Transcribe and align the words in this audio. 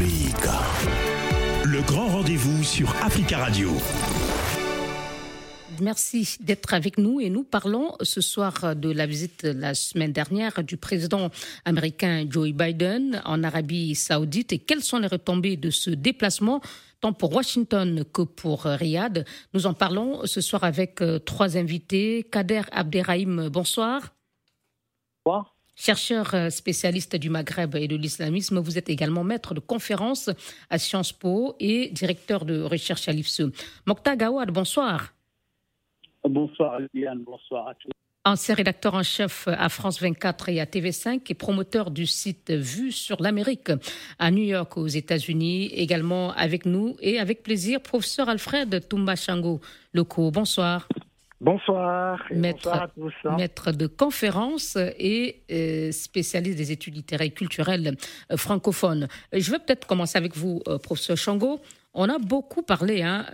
Africa. 0.00 0.58
Le 1.62 1.82
grand 1.82 2.08
rendez-vous 2.08 2.64
sur 2.64 2.88
Africa 3.04 3.36
Radio. 3.36 3.68
Merci 5.82 6.38
d'être 6.40 6.72
avec 6.72 6.96
nous 6.96 7.20
et 7.20 7.28
nous 7.28 7.44
parlons 7.44 7.92
ce 8.00 8.22
soir 8.22 8.74
de 8.74 8.90
la 8.90 9.04
visite 9.04 9.42
la 9.42 9.74
semaine 9.74 10.12
dernière 10.12 10.64
du 10.64 10.78
président 10.78 11.28
américain 11.66 12.24
Joe 12.26 12.52
Biden 12.52 13.20
en 13.26 13.44
Arabie 13.44 13.94
saoudite 13.94 14.54
et 14.54 14.58
quelles 14.58 14.82
sont 14.82 15.00
les 15.00 15.06
retombées 15.06 15.58
de 15.58 15.68
ce 15.68 15.90
déplacement 15.90 16.62
tant 17.02 17.12
pour 17.12 17.34
Washington 17.34 18.02
que 18.10 18.22
pour 18.22 18.62
Riyad? 18.62 19.26
Nous 19.52 19.66
en 19.66 19.74
parlons 19.74 20.24
ce 20.24 20.40
soir 20.40 20.64
avec 20.64 21.02
euh, 21.02 21.18
trois 21.18 21.58
invités. 21.58 22.26
Kader 22.32 22.62
Abderrahim, 22.72 23.50
bonsoir. 23.50 24.14
Bonsoir. 25.26 25.59
Chercheur 25.80 26.34
euh, 26.34 26.50
spécialiste 26.50 27.16
du 27.16 27.30
Maghreb 27.30 27.74
et 27.74 27.88
de 27.88 27.96
l'islamisme, 27.96 28.58
vous 28.58 28.76
êtes 28.76 28.90
également 28.90 29.24
maître 29.24 29.54
de 29.54 29.60
conférences 29.60 30.28
à 30.68 30.76
Sciences 30.78 31.14
Po 31.14 31.56
et 31.58 31.88
directeur 31.88 32.44
de 32.44 32.60
recherche 32.60 33.08
à 33.08 33.12
l'IFSE. 33.12 33.44
Mokhtar 33.86 34.18
Gawad, 34.18 34.50
bonsoir. 34.50 35.14
Bonsoir, 36.22 36.80
Liane. 36.92 37.22
Bonsoir 37.24 37.68
à 37.68 37.74
tous. 37.76 37.88
Ancien 38.26 38.56
rédacteur 38.56 38.92
en 38.92 39.02
chef 39.02 39.48
à 39.48 39.70
France 39.70 40.02
24 40.02 40.50
et 40.50 40.60
à 40.60 40.66
TV5 40.66 41.22
et 41.30 41.34
promoteur 41.34 41.90
du 41.90 42.04
site 42.04 42.50
Vue 42.50 42.92
sur 42.92 43.22
l'Amérique 43.22 43.72
à 44.18 44.30
New 44.30 44.44
York 44.44 44.76
aux 44.76 44.86
États-Unis. 44.86 45.68
Également 45.72 46.32
avec 46.32 46.66
nous 46.66 46.98
et 47.00 47.18
avec 47.18 47.42
plaisir, 47.42 47.80
professeur 47.80 48.28
Alfred 48.28 48.86
Tumbachango 48.86 49.62
Loco. 49.94 50.30
Bonsoir. 50.30 50.86
Bonsoir. 51.40 52.22
Maître, 52.30 52.58
bonsoir 52.64 52.82
à 52.82 52.88
tous. 52.88 53.14
hein. 53.24 53.36
maître 53.38 53.72
de 53.72 53.86
conférences 53.86 54.76
et 54.98 55.42
euh, 55.50 55.90
spécialiste 55.90 56.58
des 56.58 56.70
études 56.70 56.96
littéraires 56.96 57.28
et 57.28 57.30
culturelles 57.30 57.96
euh, 58.30 58.36
francophones. 58.36 59.08
Je 59.32 59.50
vais 59.50 59.58
peut-être 59.58 59.86
commencer 59.86 60.18
avec 60.18 60.36
vous, 60.36 60.60
euh, 60.68 60.76
professeur 60.76 61.16
Chango. 61.16 61.60
On 61.94 62.10
a 62.10 62.18
beaucoup 62.18 62.62
parlé 62.62 63.02
hein, 63.02 63.26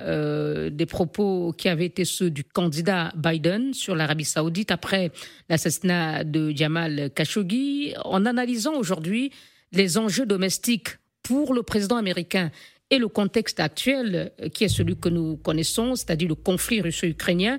des 0.70 0.86
propos 0.86 1.52
qui 1.58 1.68
avaient 1.68 1.84
été 1.84 2.06
ceux 2.06 2.30
du 2.30 2.42
candidat 2.42 3.12
Biden 3.14 3.74
sur 3.74 3.94
l'Arabie 3.94 4.24
saoudite 4.24 4.70
après 4.70 5.10
l'assassinat 5.50 6.24
de 6.24 6.52
Jamal 6.56 7.10
Khashoggi, 7.14 7.92
en 8.02 8.24
analysant 8.24 8.72
aujourd'hui 8.72 9.30
les 9.72 9.98
enjeux 9.98 10.24
domestiques 10.24 10.96
pour 11.22 11.52
le 11.52 11.62
président 11.64 11.96
américain 11.96 12.50
et 12.88 12.96
le 12.96 13.08
contexte 13.08 13.60
actuel 13.60 14.32
qui 14.54 14.64
est 14.64 14.68
celui 14.68 14.96
que 14.96 15.10
nous 15.10 15.36
connaissons, 15.36 15.94
c'est-à-dire 15.94 16.28
le 16.28 16.34
conflit 16.34 16.80
russo-ukrainien. 16.80 17.58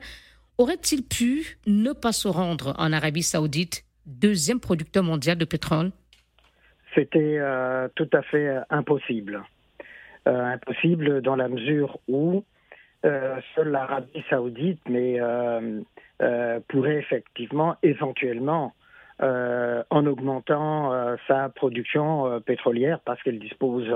Aurait-il 0.57 1.03
pu 1.03 1.59
ne 1.67 1.93
pas 1.93 2.11
se 2.11 2.27
rendre 2.27 2.73
en 2.79 2.91
Arabie 2.91 3.21
saoudite, 3.21 3.85
deuxième 4.07 4.59
producteur 4.59 5.03
mondial 5.03 5.37
de 5.37 5.45
pétrole? 5.45 5.91
C'était 6.95 7.37
euh, 7.37 7.87
tout 7.93 8.09
à 8.11 8.23
fait 8.23 8.47
euh, 8.47 8.61
impossible. 8.71 9.43
Euh, 10.27 10.53
impossible 10.53 11.21
dans 11.21 11.35
la 11.35 11.47
mesure 11.47 11.99
où 12.07 12.43
seule 13.03 13.69
l'Arabie 13.69 14.23
saoudite 14.29 14.81
pourrait 16.67 16.97
effectivement, 16.97 17.77
éventuellement, 17.83 18.73
en 19.21 20.05
augmentant 20.05 21.15
sa 21.27 21.47
production 21.47 22.41
pétrolière, 22.41 22.99
parce 23.05 23.21
qu'elle 23.23 23.39
dispose 23.39 23.87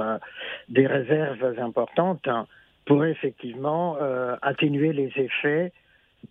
des 0.70 0.88
réserves 0.88 1.60
importantes, 1.60 2.30
pourrait 2.86 3.12
effectivement 3.12 3.98
atténuer 4.42 4.94
les 4.94 5.12
effets 5.18 5.74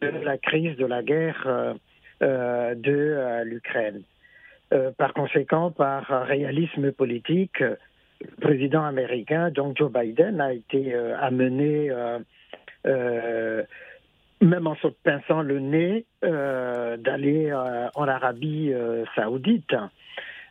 de 0.00 0.08
la 0.24 0.38
crise 0.38 0.76
de 0.76 0.86
la 0.86 1.02
guerre 1.02 1.42
euh, 1.46 1.74
euh, 2.22 2.74
de 2.74 2.92
euh, 2.92 3.44
l'Ukraine. 3.44 4.02
Par 4.98 5.14
conséquent, 5.14 5.72
par 5.72 6.06
réalisme 6.28 6.92
politique, 6.92 7.58
le 7.58 8.36
président 8.40 8.84
américain, 8.84 9.50
donc 9.50 9.76
Joe 9.76 9.90
Biden, 9.90 10.40
a 10.40 10.52
été 10.52 10.94
amené, 10.94 11.90
même 12.84 14.66
en 14.68 14.76
se 14.76 14.86
pinçant 15.02 15.42
le 15.42 15.58
nez, 15.58 16.06
d'aller 16.22 17.52
en 17.52 18.06
Arabie 18.06 18.72
saoudite 19.16 19.74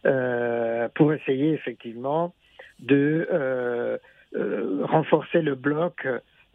pour 0.04 1.14
essayer 1.14 1.54
effectivement 1.54 2.34
de 2.80 3.26
renforcer 4.84 5.42
le 5.42 5.56
bloc 5.56 6.06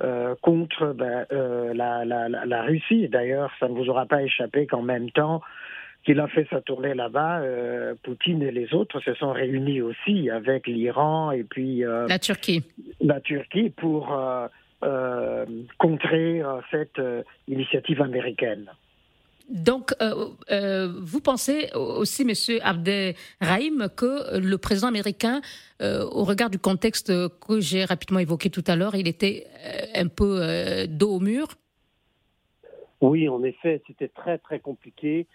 euh, 0.03 0.35
contre 0.43 0.93
ben, 0.93 1.25
euh, 1.33 1.73
la, 1.73 2.05
la, 2.05 2.29
la, 2.29 2.63
Russie. 2.63 3.09
D'ailleurs, 3.09 3.53
ça 3.61 3.69
ne 3.69 3.75
vous 3.75 3.89
aura 3.89 4.07
pas 4.07 4.23
échappé 4.23 4.67
qu'en 4.67 4.83
même 4.83 5.11
temps 5.11 5.41
qu'il 6.05 6.19
a 6.19 6.27
fait 6.27 6.47
sa 6.51 6.61
tournée 6.61 6.95
là-bas, 6.95 7.41
euh, 7.43 7.95
Poutine 8.03 8.43
et 8.43 8.51
les 8.51 8.75
autres 8.75 9.01
se 9.01 9.15
sont 9.15 9.31
réunis 9.31 9.81
aussi 9.81 10.31
avec 10.31 10.67
l'Iran 10.67 11.31
et 11.31 11.45
puis 11.45 11.85
La 12.09 12.19
Turquie. 12.19 12.65
la 13.01 13.21
Turquie 13.21 13.71
pour 13.71 14.13
contrer 15.79 16.43
cette 16.71 17.01
initiative 17.49 18.03
américaine. 18.03 18.71
Donc, 19.51 19.93
euh, 20.01 20.31
euh, 20.51 20.89
vous 21.03 21.21
pensez 21.21 21.71
aussi, 21.75 22.25
Monsieur 22.25 22.59
Abderrahim, 22.63 23.89
que 23.95 24.39
le 24.39 24.57
président 24.57 24.89
américain, 24.89 25.43
euh, 25.83 26.05
au 26.05 26.25
regard 26.25 26.49
du 26.49 26.59
contexte 26.59 27.13
que 27.41 27.61
j'ai 27.61 27.85
rapidement 27.85 28.21
évoqué 28.21 28.49
tout 28.49 28.65
à 28.67 28.75
l'heure, 28.75 28.95
il 28.95 29.07
était 29.07 29.47
un 29.95 30.09
peu 30.09 30.87
dos 30.89 31.17
au 31.17 31.21
mur? 31.21 31.49
Oui, 33.03 33.29
en 33.29 33.43
effet, 33.45 33.83
c'était 33.87 34.09
très 34.09 34.39
très 34.39 34.61
compliqué 34.61 35.27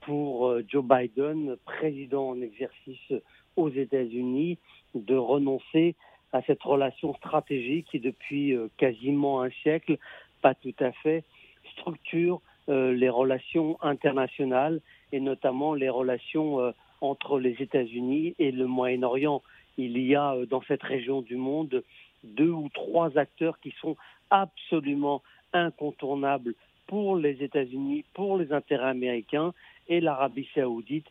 pour 0.00 0.58
Joe 0.68 0.84
Biden, 0.84 1.56
président 1.64 2.30
en 2.30 2.40
exercice 2.40 3.12
aux 3.56 3.70
États-Unis, 3.70 4.58
de 4.94 5.16
renoncer 5.16 5.96
à 6.32 6.42
cette 6.42 6.62
relation 6.62 7.14
stratégique 7.14 7.88
qui, 7.90 8.00
depuis 8.00 8.56
quasiment 8.78 9.42
un 9.42 9.50
siècle, 9.62 9.98
pas 10.40 10.54
tout 10.54 10.74
à 10.80 10.92
fait, 10.92 11.24
structure 11.72 12.40
les 12.68 13.08
relations 13.08 13.78
internationales 13.82 14.80
et 15.12 15.20
notamment 15.20 15.74
les 15.74 15.88
relations 15.88 16.60
euh, 16.60 16.72
entre 17.00 17.38
les 17.38 17.56
États-Unis 17.60 18.34
et 18.38 18.50
le 18.50 18.66
Moyen-Orient. 18.66 19.42
Il 19.76 19.98
y 19.98 20.14
a 20.14 20.34
euh, 20.34 20.46
dans 20.46 20.62
cette 20.62 20.82
région 20.82 21.22
du 21.22 21.36
monde 21.36 21.82
deux 22.22 22.50
ou 22.50 22.68
trois 22.72 23.16
acteurs 23.18 23.60
qui 23.60 23.72
sont 23.80 23.96
absolument 24.30 25.22
incontournables 25.52 26.54
pour 26.86 27.16
les 27.16 27.42
États-Unis, 27.42 28.04
pour 28.14 28.38
les 28.38 28.52
intérêts 28.52 28.90
américains, 28.90 29.52
et 29.88 30.00
l'Arabie 30.00 30.48
saoudite 30.54 31.06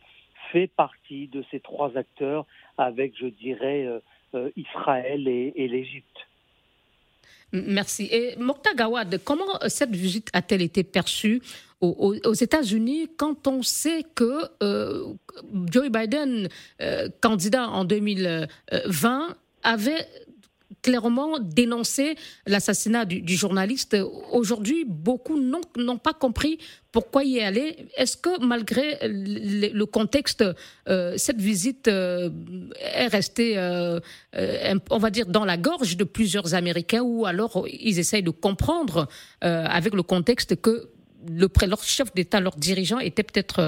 fait 0.51 0.67
partie 0.67 1.27
de 1.27 1.43
ces 1.49 1.59
trois 1.59 1.95
acteurs 1.97 2.45
avec, 2.77 3.17
je 3.17 3.27
dirais, 3.27 3.85
euh, 3.85 3.99
euh, 4.35 4.49
Israël 4.55 5.27
et, 5.27 5.53
et 5.55 5.67
l'Égypte. 5.67 6.27
Merci. 7.53 8.09
Et 8.11 8.35
Mokhtar 8.37 8.75
Gawad, 8.75 9.21
comment 9.23 9.61
euh, 9.61 9.69
cette 9.69 9.95
visite 9.95 10.29
a-t-elle 10.33 10.63
été 10.63 10.83
perçue 10.83 11.41
aux 11.81 12.33
États-Unis 12.33 13.09
quand 13.17 13.45
on 13.45 13.61
sait 13.61 14.05
que 14.15 14.43
euh, 14.63 15.13
Joe 15.69 15.89
Biden, 15.89 16.47
euh, 16.81 17.09
candidat 17.19 17.67
en 17.67 17.83
2020, 17.83 19.35
avait 19.63 20.07
clairement 20.83 21.39
dénoncé 21.39 22.15
l'assassinat 22.45 23.05
du, 23.05 23.21
du 23.21 23.35
journaliste. 23.35 23.97
Aujourd'hui, 24.31 24.85
beaucoup 24.85 25.39
n'ont 25.39 25.97
pas 25.97 26.13
compris 26.13 26.59
pourquoi 26.91 27.23
y 27.23 27.39
aller. 27.39 27.87
Est-ce 27.97 28.17
que 28.17 28.33
malgré 28.45 28.99
le, 29.01 29.69
le 29.73 29.85
contexte, 29.85 30.43
euh, 30.87 31.13
cette 31.17 31.41
visite 31.41 31.87
euh, 31.87 32.29
est 32.79 33.07
restée, 33.07 33.57
euh, 33.57 33.99
euh, 34.35 34.75
on 34.91 34.99
va 34.99 35.09
dire, 35.09 35.25
dans 35.25 35.45
la 35.45 35.57
gorge 35.57 35.97
de 35.97 36.03
plusieurs 36.03 36.53
Américains 36.53 37.01
ou 37.01 37.25
alors 37.25 37.65
ils 37.71 37.97
essayent 37.97 38.21
de 38.21 38.29
comprendre 38.29 39.07
euh, 39.43 39.65
avec 39.65 39.95
le 39.95 40.03
contexte 40.03 40.61
que 40.61 40.89
le, 41.27 41.47
leur 41.65 41.83
chef 41.83 42.13
d'État, 42.13 42.41
leur 42.41 42.57
dirigeant 42.57 42.99
était 42.99 43.23
peut-être 43.23 43.59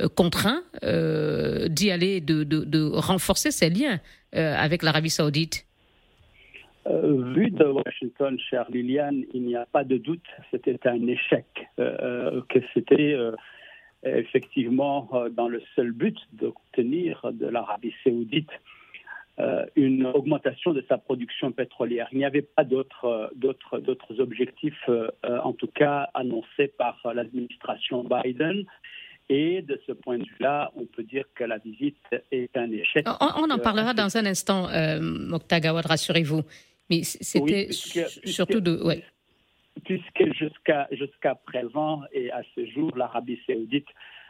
euh, 0.00 0.08
contraint 0.14 0.62
d'y 0.82 1.90
aller, 1.90 2.20
de, 2.20 2.44
de, 2.44 2.58
de 2.64 2.82
renforcer 3.10 3.50
ses 3.50 3.70
liens 3.70 3.98
avec 4.32 4.84
l'Arabie 4.84 5.10
saoudite? 5.10 5.64
Euh, 6.88 7.32
vu 7.34 7.50
de 7.50 7.64
Washington, 7.64 8.38
chère 8.48 8.66
Liliane, 8.70 9.24
il 9.34 9.42
n'y 9.42 9.56
a 9.56 9.66
pas 9.66 9.84
de 9.84 9.98
doute, 9.98 10.24
c'était 10.50 10.78
un 10.88 11.06
échec, 11.06 11.44
euh, 11.78 12.40
que 12.48 12.60
c'était 12.72 13.12
euh, 13.12 13.32
effectivement 14.04 15.08
euh, 15.12 15.28
dans 15.28 15.48
le 15.48 15.60
seul 15.76 15.92
but 15.92 16.16
d'obtenir 16.32 17.20
de 17.32 17.46
l'Arabie 17.46 17.94
saoudite 18.04 18.50
euh, 19.38 19.66
une 19.76 20.06
augmentation 20.06 20.72
de 20.72 20.82
sa 20.88 20.98
production 20.98 21.52
pétrolière. 21.52 22.08
Il 22.12 22.18
n'y 22.18 22.24
avait 22.24 22.42
pas 22.42 22.64
d'autres 22.64 23.04
euh, 23.04 24.20
objectifs, 24.20 24.84
euh, 24.88 25.08
euh, 25.26 25.38
en 25.44 25.52
tout 25.52 25.68
cas 25.68 26.08
annoncés 26.14 26.68
par 26.78 26.98
euh, 27.04 27.12
l'administration 27.12 28.04
Biden. 28.04 28.64
Et 29.30 29.60
de 29.60 29.78
ce 29.86 29.92
point 29.92 30.16
de 30.16 30.24
vue-là, 30.24 30.72
on 30.74 30.86
peut 30.86 31.02
dire 31.02 31.26
que 31.34 31.44
la 31.44 31.58
visite 31.58 31.98
est 32.32 32.56
un 32.56 32.70
échec. 32.72 33.06
On, 33.06 33.44
on 33.44 33.50
en 33.50 33.58
Euh, 33.58 33.62
parlera 33.62 33.92
dans 33.92 34.16
un 34.16 34.24
instant, 34.24 34.68
euh, 34.70 34.98
Gawad, 35.60 35.84
rassurez-vous. 35.84 36.42
Mais 36.90 37.02
c'était 37.02 37.68
Oui, 37.68 37.72
surtout 38.24 38.60
de... 38.60 38.82
Ouais. 38.82 39.02
puisque 39.84 40.32
jusqu'à 40.34 40.88
jusqu'à 40.90 41.34
présent 41.34 42.02
et 42.12 42.30
à 42.30 42.42
ce 42.54 42.66
jour, 42.66 42.96
l'Arabie 42.96 43.38
saoudite 43.46 43.88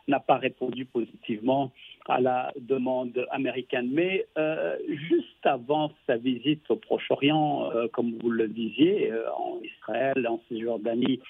n'a 0.08 0.20
pas 0.20 0.36
répondu 0.36 0.84
positivement 0.86 1.70
à 2.06 2.20
la 2.20 2.52
demande 2.58 3.26
américaine. 3.30 3.90
Mais 3.92 4.26
euh, 4.38 4.76
juste 4.88 5.44
avant 5.44 5.92
sa 6.06 6.16
visite 6.16 6.68
au 6.70 6.76
Proche-Orient, 6.76 7.70
euh, 7.74 7.86
comme 7.88 8.18
vous 8.18 8.30
le 8.30 8.48
disiez, 8.48 9.12
euh, 9.12 9.30
en 9.34 9.60
Israël, 9.62 10.26
en 10.26 10.40
Cisjordanie 10.48 11.20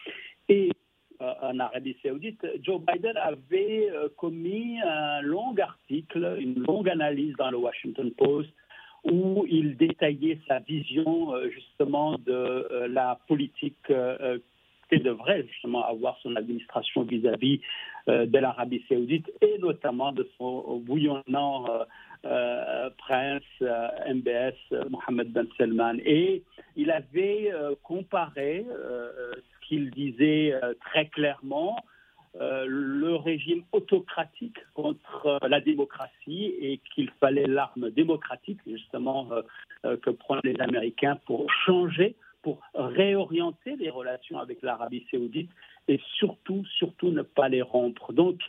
et 0.49 0.71
en 1.21 1.59
Arabie 1.59 1.97
saoudite, 2.01 2.47
Joe 2.63 2.81
Biden 2.81 3.17
avait 3.17 3.89
commis 4.17 4.79
un 4.81 5.21
long 5.21 5.53
article, 5.59 6.37
une 6.39 6.63
longue 6.63 6.89
analyse 6.89 7.35
dans 7.37 7.51
le 7.51 7.57
Washington 7.57 8.13
Post 8.13 8.51
où 9.05 9.47
il 9.49 9.77
détaillait 9.77 10.39
sa 10.47 10.59
vision 10.59 11.33
justement 11.51 12.19
de 12.19 12.87
la 12.87 13.19
politique 13.27 13.91
que 14.91 14.97
devrait 14.97 15.45
justement 15.47 15.85
avoir 15.85 16.19
son 16.23 16.37
administration 16.37 17.03
vis-à-vis 17.03 17.61
euh, 18.09 18.27
de 18.27 18.39
l'Arabie 18.39 18.83
saoudite 18.89 19.31
et 19.41 19.59
notamment 19.59 20.13
de 20.13 20.29
son 20.39 20.79
bouillonnant 20.79 21.67
euh, 21.69 21.85
euh, 22.25 22.91
prince 22.99 23.43
MBS 23.61 24.57
Mohammed 24.91 25.33
Ben 25.33 25.47
Salman. 25.57 25.97
Et 26.05 26.43
il 26.77 26.91
avait 26.91 27.53
comparé 27.83 28.65
ce 28.69 29.69
qu'il 29.69 29.91
disait 29.91 30.55
très 30.81 31.07
clairement 31.07 31.77
le 32.35 33.17
régime 33.17 33.63
autocratique 33.73 34.59
contre 34.75 35.39
la 35.49 35.61
démocratie 35.61 36.55
et 36.61 36.81
qu'il 36.95 37.11
fallait 37.21 37.47
l'arme 37.47 37.91
démocratique 37.91 38.61
justement 38.67 39.29
que 39.83 40.11
prennent 40.11 40.41
les 40.45 40.61
Américains 40.61 41.19
pour 41.27 41.51
changer 41.67 42.17
pour 42.43 42.61
réorienter 42.75 43.77
les 43.77 43.91
relations 43.91 44.39
avec 44.39 44.63
l'Arabie 44.63 45.05
saoudite 45.11 45.51
et 45.89 46.01
surtout, 46.17 46.65
surtout 46.79 47.11
ne 47.11 47.23
pas 47.23 47.49
les 47.49 47.63
rompre. 47.63 48.13
Donc, 48.13 48.41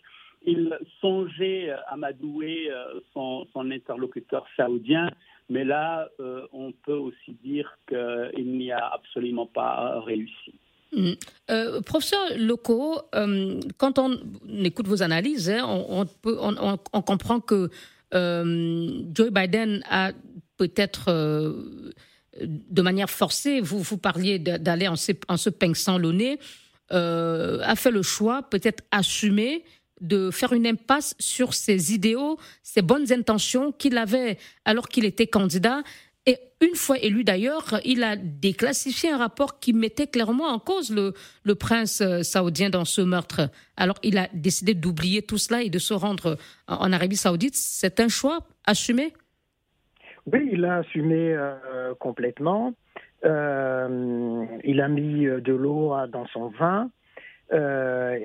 il 0.45 0.77
songeait 1.01 1.71
à 1.71 1.79
amadouer 1.93 2.71
euh, 2.71 2.99
son, 3.13 3.47
interlocuteur 3.55 4.45
saoudien, 4.55 5.09
mais 5.49 5.65
là, 5.65 6.07
euh, 6.19 6.47
on 6.53 6.71
peut 6.71 6.93
aussi 6.93 7.33
dire 7.43 7.77
qu'il 7.87 8.57
n'y 8.57 8.71
a 8.71 8.87
absolument 8.87 9.47
pas 9.47 9.99
réussi. 10.01 10.53
Euh, 11.51 11.81
professeur 11.81 12.19
Loco, 12.37 12.99
quand 13.77 13.99
on 13.99 14.19
écoute 14.63 14.87
vos 14.87 15.03
analyses, 15.03 15.49
hein, 15.49 15.63
on, 15.65 17.01
comprend 17.01 17.39
que 17.39 17.69
Joe 18.11 19.31
Biden 19.31 19.83
a 19.89 20.11
peut-être 20.57 21.11
de 22.41 22.81
manière 22.81 23.09
forcée, 23.09 23.61
vous, 23.61 23.79
vous 23.79 23.97
parliez 23.97 24.39
d'aller 24.39 24.87
en, 24.87 24.95
en, 25.27 25.37
se 25.37 25.49
pinçant 25.49 25.97
le 25.97 26.11
nez, 26.11 26.39
euh, 26.91 27.59
a 27.63 27.75
fait 27.75 27.91
le 27.91 28.01
choix, 28.01 28.43
peut-être 28.49 28.83
assumé, 28.91 29.63
de 30.01 30.31
faire 30.31 30.53
une 30.53 30.65
impasse 30.65 31.13
sur 31.19 31.53
ses 31.53 31.93
idéaux, 31.93 32.37
ses 32.63 32.81
bonnes 32.81 33.11
intentions 33.11 33.71
qu'il 33.71 33.97
avait 33.97 34.37
alors 34.63 34.87
qu'il 34.87 35.05
était 35.05 35.27
candidat. 35.27 35.83
Une 36.61 36.75
fois 36.75 36.97
élu 36.99 37.23
d'ailleurs, 37.23 37.79
il 37.85 38.03
a 38.03 38.15
déclassifié 38.17 39.11
un 39.11 39.17
rapport 39.17 39.59
qui 39.59 39.71
mettait 39.71 40.07
clairement 40.07 40.47
en 40.47 40.59
cause 40.59 40.93
le, 40.93 41.55
prince 41.55 42.01
euh, 42.01 42.21
saoudien 42.21 42.69
dans 42.69 42.85
ce 42.85 43.01
meurtre. 43.01 43.49
Alors 43.77 43.97
il 44.03 44.17
a 44.17 44.27
décidé 44.33 44.73
d'oublier 44.73 45.21
tout 45.21 45.37
cela 45.37 45.61
et 45.61 45.69
de 45.69 45.79
se 45.79 45.93
rendre 45.93 46.37
en 46.67 46.91
Arabie 46.91 47.15
saoudite. 47.15 47.55
C'est 47.55 47.99
un 48.01 48.09
choix 48.09 48.39
assumé? 48.65 49.13
Oui, 50.31 50.49
il 50.51 50.61
l'a 50.61 50.77
assumé 50.77 51.33
euh, 51.33 51.93
complètement. 51.99 52.73
Euh, 53.25 54.45
il 54.63 54.81
a 54.81 54.87
mis 54.87 55.25
euh, 55.25 55.41
de 55.41 55.53
l'eau 55.53 55.93
dans 56.07 56.27
son 56.27 56.49
vin. 56.49 56.89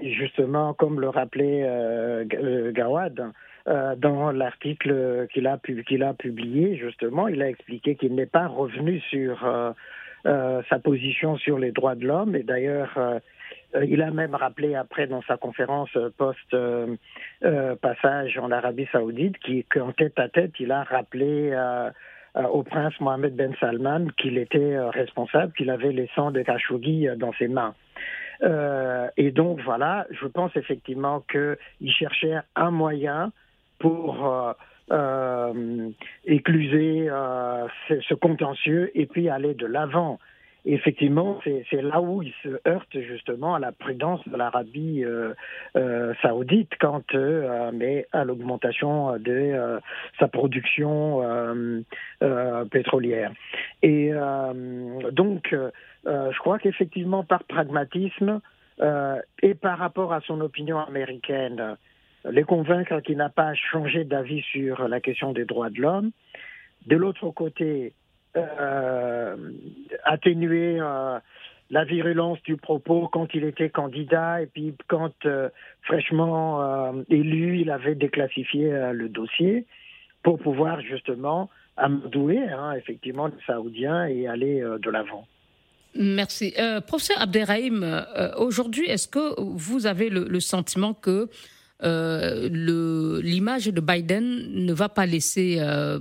justement, 0.02 0.74
comme 0.74 1.00
le 1.00 1.08
rappelait 1.08 1.64
Gawad, 2.72 3.32
dans 3.66 4.30
l'article 4.30 5.26
qu'il 5.32 5.46
a, 5.46 6.14
publié, 6.14 6.76
justement, 6.76 7.28
il 7.28 7.42
a 7.42 7.48
expliqué 7.48 7.96
qu'il 7.96 8.14
n'est 8.14 8.26
pas 8.26 8.46
revenu 8.46 9.00
sur 9.10 9.74
sa 10.24 10.78
position 10.82 11.36
sur 11.38 11.58
les 11.58 11.72
droits 11.72 11.94
de 11.94 12.06
l'homme. 12.06 12.36
Et 12.36 12.42
d'ailleurs, 12.42 12.98
euh, 13.76 13.84
il 13.84 14.02
a 14.02 14.10
même 14.10 14.34
rappelé 14.34 14.74
après 14.74 15.06
dans 15.06 15.22
sa 15.22 15.36
conférence 15.36 15.90
euh, 15.96 16.10
post-passage 16.16 18.36
euh, 18.36 18.40
en 18.40 18.50
Arabie 18.50 18.88
saoudite 18.92 19.36
qu'en 19.70 19.92
tête 19.92 20.18
à 20.18 20.28
tête, 20.28 20.50
il 20.58 20.72
a 20.72 20.82
rappelé 20.84 21.56
au 22.50 22.64
prince 22.64 22.98
Mohamed 23.00 23.36
Ben 23.36 23.54
Salman 23.60 24.08
qu'il 24.16 24.38
était 24.38 24.76
responsable, 24.78 25.52
qu'il 25.52 25.70
avait 25.70 25.92
les 25.92 26.10
sangs 26.14 26.32
de 26.32 26.42
Khashoggi 26.42 27.06
dans 27.16 27.32
ses 27.34 27.48
mains. 27.48 27.74
et 29.16 29.30
donc 29.30 29.60
voilà, 29.60 30.06
je 30.10 30.26
pense 30.26 30.50
effectivement 30.56 31.24
qu'il 31.30 31.92
cherchait 31.92 32.40
un 32.56 32.72
moyen 32.72 33.30
pour 33.78 34.54
écluser 36.26 37.08
ce 37.08 38.14
contentieux 38.14 38.90
et 38.94 39.06
puis 39.06 39.28
aller 39.28 39.54
de 39.54 39.66
l'avant 39.66 40.18
effectivement, 40.64 41.40
c'est 41.44 41.82
là 41.82 42.00
où 42.00 42.22
il 42.22 42.32
se 42.42 42.60
heurte 42.66 42.98
justement 43.00 43.54
à 43.54 43.58
la 43.58 43.72
prudence 43.72 44.26
de 44.26 44.36
l'Arabie 44.36 45.04
euh, 45.04 45.34
euh, 45.76 46.14
saoudite 46.22 46.72
quant 46.80 47.02
euh, 47.14 48.02
à 48.12 48.24
l'augmentation 48.24 49.18
de 49.18 49.80
sa 50.18 50.28
production 50.28 51.22
pétrolière. 52.70 53.32
Et 53.82 54.12
donc, 55.12 55.54
je 56.04 56.38
crois 56.38 56.58
qu'effectivement, 56.58 57.24
par 57.24 57.44
pragmatisme 57.44 58.40
et 59.42 59.54
par 59.54 59.78
rapport 59.78 60.12
à 60.12 60.20
son 60.22 60.40
opinion 60.40 60.78
américaine, 60.78 61.76
les 62.30 62.44
convaincre 62.44 63.00
qu'il 63.00 63.16
n'a 63.16 63.28
pas 63.28 63.54
changé 63.54 64.04
d'avis 64.04 64.42
sur 64.42 64.88
la 64.88 65.00
question 65.00 65.32
des 65.32 65.44
droits 65.44 65.70
de 65.70 65.80
l'homme. 65.80 66.10
De 66.86 66.96
l'autre 66.96 67.30
côté, 67.30 67.92
euh, 68.36 69.36
atténuer 70.04 70.78
euh, 70.80 71.18
la 71.70 71.84
virulence 71.84 72.42
du 72.42 72.56
propos 72.56 73.08
quand 73.08 73.28
il 73.32 73.44
était 73.44 73.70
candidat 73.70 74.42
et 74.42 74.46
puis 74.46 74.74
quand 74.88 75.14
euh, 75.24 75.48
fraîchement 75.82 76.92
élu, 77.08 77.60
il 77.60 77.70
avait 77.70 77.94
déclassifié 77.94 78.90
le 78.92 79.08
dossier 79.08 79.66
pour 80.22 80.38
pouvoir 80.38 80.80
justement 80.80 81.48
amadouer 81.76 82.40
hein, 82.40 82.72
effectivement 82.72 83.28
les 83.28 83.42
Saoudiens 83.46 84.06
et 84.06 84.26
aller 84.26 84.60
de 84.60 84.90
l'avant. 84.90 85.26
Merci. 85.94 86.54
professeur 86.86 87.20
Abderrahim, 87.22 88.04
aujourd'hui, 88.36 88.86
est-ce 88.86 89.08
que 89.08 89.40
vous 89.40 89.86
avez 89.86 90.10
le 90.10 90.40
sentiment 90.40 90.92
que 90.92 91.28
euh, 91.84 92.48
l'image 93.22 93.66
de 93.66 93.80
Biden 93.80 94.64
ne 94.64 94.72
va 94.72 94.88
pas 94.88 95.04
laisser, 95.04 95.58
euh, 95.60 95.98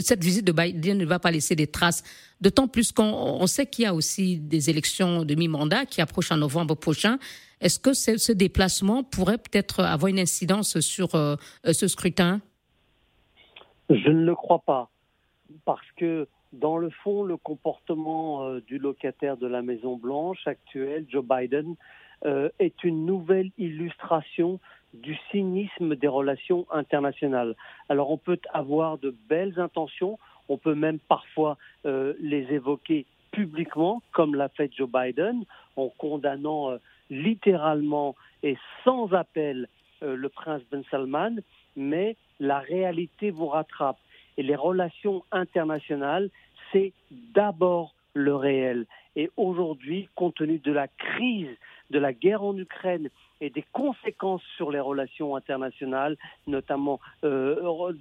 cette 0.00 0.22
visite 0.22 0.46
de 0.46 0.52
Biden 0.52 0.96
ne 0.98 1.04
va 1.04 1.18
pas 1.18 1.30
laisser 1.30 1.56
des 1.56 1.66
traces. 1.66 2.04
D'autant 2.40 2.68
plus 2.68 2.92
qu'on 2.92 3.46
sait 3.46 3.66
qu'il 3.66 3.84
y 3.84 3.86
a 3.86 3.94
aussi 3.94 4.38
des 4.38 4.70
élections 4.70 5.24
de 5.24 5.34
mi-mandat 5.34 5.86
qui 5.86 6.00
approchent 6.00 6.30
en 6.30 6.36
novembre 6.36 6.76
prochain. 6.76 7.18
Est-ce 7.60 7.78
que 7.80 7.94
ce, 7.94 8.32
déplacement 8.32 9.02
pourrait 9.02 9.38
peut-être 9.38 9.80
avoir 9.80 10.08
une 10.08 10.20
incidence 10.20 10.78
sur 10.80 11.14
euh, 11.14 11.36
ce 11.64 11.88
scrutin? 11.88 12.40
Je 13.90 14.10
ne 14.10 14.24
le 14.24 14.34
crois 14.34 14.60
pas, 14.60 14.90
parce 15.64 15.86
que 15.96 16.28
dans 16.52 16.76
le 16.76 16.90
fond, 16.90 17.24
le 17.24 17.36
comportement 17.36 18.58
du 18.60 18.78
locataire 18.78 19.36
de 19.36 19.46
la 19.46 19.62
Maison 19.62 19.96
Blanche 19.96 20.46
actuel, 20.46 21.06
Joe 21.08 21.24
Biden, 21.24 21.74
est 22.58 22.84
une 22.84 23.04
nouvelle 23.04 23.50
illustration 23.58 24.60
du 24.94 25.16
cynisme 25.30 25.96
des 25.96 26.08
relations 26.08 26.66
internationales. 26.70 27.54
Alors 27.88 28.10
on 28.10 28.16
peut 28.16 28.38
avoir 28.52 28.98
de 28.98 29.14
belles 29.28 29.58
intentions, 29.58 30.18
on 30.48 30.56
peut 30.56 30.74
même 30.74 30.98
parfois 30.98 31.58
euh, 31.84 32.14
les 32.20 32.52
évoquer 32.52 33.06
publiquement, 33.32 34.02
comme 34.12 34.34
l'a 34.34 34.48
fait 34.48 34.70
Joe 34.72 34.88
Biden, 34.88 35.44
en 35.76 35.88
condamnant 35.88 36.70
euh, 36.70 36.78
littéralement 37.10 38.14
et 38.42 38.56
sans 38.84 39.12
appel 39.12 39.68
euh, 40.02 40.16
le 40.16 40.28
prince 40.28 40.62
Ben 40.70 40.84
Salman, 40.90 41.36
mais 41.76 42.16
la 42.38 42.60
réalité 42.60 43.30
vous 43.30 43.46
rattrape. 43.46 43.98
Et 44.36 44.42
les 44.42 44.56
relations 44.56 45.24
internationales, 45.32 46.30
c'est 46.72 46.92
d'abord 47.10 47.94
le 48.14 48.34
réel. 48.34 48.86
Et 49.16 49.30
aujourd'hui, 49.36 50.08
compte 50.14 50.36
tenu 50.36 50.58
de 50.58 50.72
la 50.72 50.88
crise, 50.88 51.56
de 51.90 51.98
la 51.98 52.12
guerre 52.12 52.42
en 52.42 52.56
Ukraine 52.56 53.08
et 53.44 53.50
des 53.50 53.64
conséquences 53.72 54.42
sur 54.56 54.70
les 54.70 54.80
relations 54.80 55.36
internationales, 55.36 56.16
notamment 56.46 56.98
euh, 57.24 57.92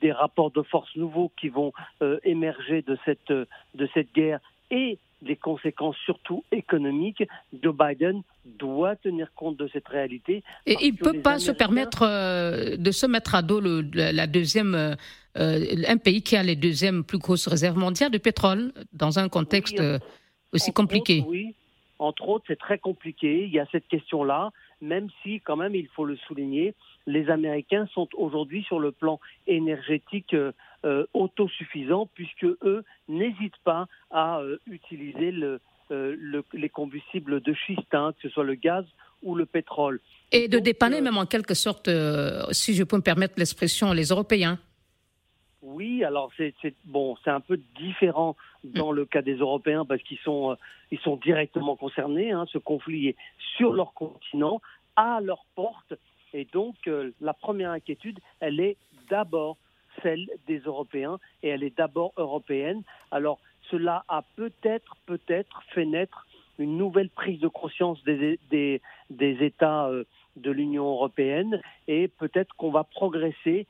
des 0.00 0.12
rapports 0.12 0.52
de 0.52 0.62
force 0.62 0.94
nouveaux 0.96 1.32
qui 1.40 1.48
vont 1.48 1.72
euh, 2.02 2.20
émerger 2.22 2.82
de 2.82 2.96
cette, 3.04 3.32
de 3.32 3.88
cette 3.94 4.14
guerre 4.14 4.38
et 4.70 4.98
des 5.22 5.36
conséquences 5.36 5.96
surtout 6.04 6.44
économiques, 6.50 7.22
Joe 7.62 7.74
Biden 7.76 8.22
doit 8.44 8.96
tenir 8.96 9.32
compte 9.34 9.56
de 9.56 9.68
cette 9.72 9.86
réalité. 9.86 10.42
Et 10.66 10.76
il 10.80 10.92
ne 10.94 10.98
peut 10.98 11.20
pas 11.20 11.38
se 11.38 11.52
permettre 11.52 12.02
euh, 12.02 12.76
de 12.76 12.90
se 12.90 13.06
mettre 13.06 13.34
à 13.34 13.42
dos 13.42 13.60
le, 13.60 13.82
la 13.92 14.26
deuxième, 14.26 14.96
un 15.34 15.96
pays 15.98 16.22
qui 16.22 16.36
a 16.36 16.42
les 16.42 16.56
deuxièmes 16.56 17.04
plus 17.04 17.18
grosses 17.18 17.46
réserves 17.46 17.78
mondiales 17.78 18.10
de 18.10 18.18
pétrole 18.18 18.72
dans 18.92 19.18
un 19.18 19.28
contexte 19.28 19.80
aussi 20.52 20.72
compliqué. 20.72 21.24
oui, 21.26 21.54
entre 22.02 22.28
autres, 22.28 22.44
c'est 22.48 22.58
très 22.58 22.78
compliqué. 22.78 23.44
Il 23.44 23.52
y 23.52 23.60
a 23.60 23.66
cette 23.70 23.86
question-là 23.86 24.50
même 24.82 25.08
si, 25.22 25.40
quand 25.40 25.56
même, 25.56 25.74
il 25.74 25.88
faut 25.88 26.04
le 26.04 26.16
souligner, 26.16 26.74
les 27.06 27.30
Américains 27.30 27.88
sont 27.94 28.08
aujourd'hui 28.14 28.62
sur 28.64 28.78
le 28.78 28.92
plan 28.92 29.18
énergétique 29.46 30.36
autosuffisants 31.14 32.08
puisque 32.14 32.44
eux 32.44 32.84
n'hésitent 33.08 33.62
pas 33.64 33.86
à 34.10 34.42
utiliser 34.66 35.32
les 35.90 36.68
combustibles 36.68 37.40
de 37.40 37.54
schiste, 37.54 37.94
hein, 37.94 38.12
que 38.12 38.28
ce 38.28 38.34
soit 38.34 38.44
le 38.44 38.54
gaz 38.54 38.84
ou 39.22 39.34
le 39.34 39.46
pétrole. 39.46 40.00
Et 40.32 40.48
de 40.48 40.58
dépanner 40.58 41.00
même 41.00 41.16
en 41.16 41.26
quelque 41.26 41.54
sorte, 41.54 41.88
si 42.50 42.74
je 42.74 42.84
peux 42.84 42.96
me 42.96 43.02
permettre 43.02 43.34
l'expression, 43.38 43.92
les 43.92 44.08
Européens. 44.08 44.58
Oui, 45.62 46.02
alors 46.02 46.32
c'est 46.36 46.54
bon, 46.84 47.16
c'est 47.22 47.30
un 47.30 47.40
peu 47.40 47.56
différent 47.76 48.36
dans 48.64 48.90
le 48.90 49.04
cas 49.04 49.22
des 49.22 49.36
Européens 49.36 49.84
parce 49.84 50.02
qu'ils 50.02 50.18
sont 50.18 50.50
euh, 50.50 50.54
ils 50.90 50.98
sont 50.98 51.16
directement 51.16 51.76
concernés. 51.76 52.32
Hein. 52.32 52.46
Ce 52.52 52.58
conflit 52.58 53.08
est 53.08 53.16
sur 53.56 53.72
leur 53.72 53.94
continent, 53.94 54.60
à 54.96 55.20
leur 55.22 55.44
porte, 55.54 55.94
et 56.34 56.46
donc 56.52 56.74
euh, 56.88 57.12
la 57.20 57.32
première 57.32 57.70
inquiétude, 57.70 58.18
elle 58.40 58.58
est 58.58 58.76
d'abord 59.08 59.56
celle 60.02 60.28
des 60.48 60.58
Européens 60.58 61.18
et 61.44 61.48
elle 61.50 61.62
est 61.62 61.76
d'abord 61.76 62.12
européenne. 62.16 62.82
Alors 63.12 63.38
cela 63.70 64.04
a 64.08 64.22
peut-être 64.34 64.96
peut-être 65.06 65.62
fait 65.68 65.86
naître 65.86 66.26
une 66.58 66.76
nouvelle 66.76 67.08
prise 67.08 67.38
de 67.38 67.48
conscience 67.48 68.02
des 68.02 68.40
des, 68.50 68.80
des 69.10 69.44
États 69.44 69.86
euh, 69.86 70.02
de 70.36 70.50
l'Union 70.50 70.84
européenne 70.84 71.60
et 71.88 72.08
peut-être 72.08 72.54
qu'on 72.56 72.70
va 72.70 72.84
progresser 72.84 73.66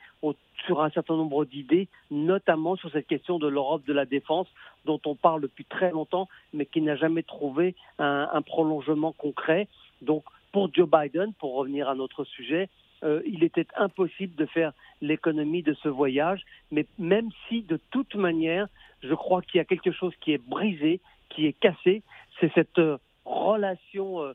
sur 0.65 0.83
un 0.83 0.91
certain 0.91 1.17
nombre 1.17 1.45
d'idées, 1.45 1.89
notamment 2.11 2.77
sur 2.77 2.91
cette 2.93 3.07
question 3.07 3.39
de 3.39 3.49
l'Europe 3.49 3.85
de 3.85 3.93
la 3.93 4.05
défense 4.05 4.47
dont 4.85 5.01
on 5.05 5.15
parle 5.15 5.43
depuis 5.43 5.65
très 5.65 5.91
longtemps 5.91 6.29
mais 6.53 6.67
qui 6.67 6.81
n'a 6.81 6.97
jamais 6.97 7.23
trouvé 7.23 7.75
un, 7.99 8.43
prolongement 8.43 9.13
concret. 9.13 9.69
Donc 10.03 10.25
pour 10.53 10.73
Joe 10.73 10.89
Biden, 10.89 11.33
pour 11.35 11.55
revenir 11.55 11.89
à 11.89 11.95
notre 11.95 12.25
sujet, 12.25 12.69
euh, 13.05 13.21
il 13.27 13.43
était 13.43 13.67
impossible 13.77 14.37
de 14.37 14.47
faire 14.47 14.73
l'économie 15.01 15.63
de 15.63 15.75
ce 15.75 15.89
voyage, 15.89 16.45
mais 16.71 16.87
même 16.99 17.31
si 17.49 17.63
de 17.63 17.81
toute 17.91 18.15
manière, 18.15 18.69
je 19.03 19.15
crois 19.15 19.43
qu'il 19.43 19.59
y 19.59 19.61
a 19.61 19.65
quelque 19.65 19.91
chose 19.91 20.15
qui 20.21 20.33
est 20.33 20.43
brisé, 20.49 21.01
qui 21.29 21.47
est 21.47 21.59
cassé, 21.59 22.03
c'est 22.39 22.53
cette 22.55 22.79
euh, 22.79 22.99
relation 23.25 24.23
euh, 24.23 24.33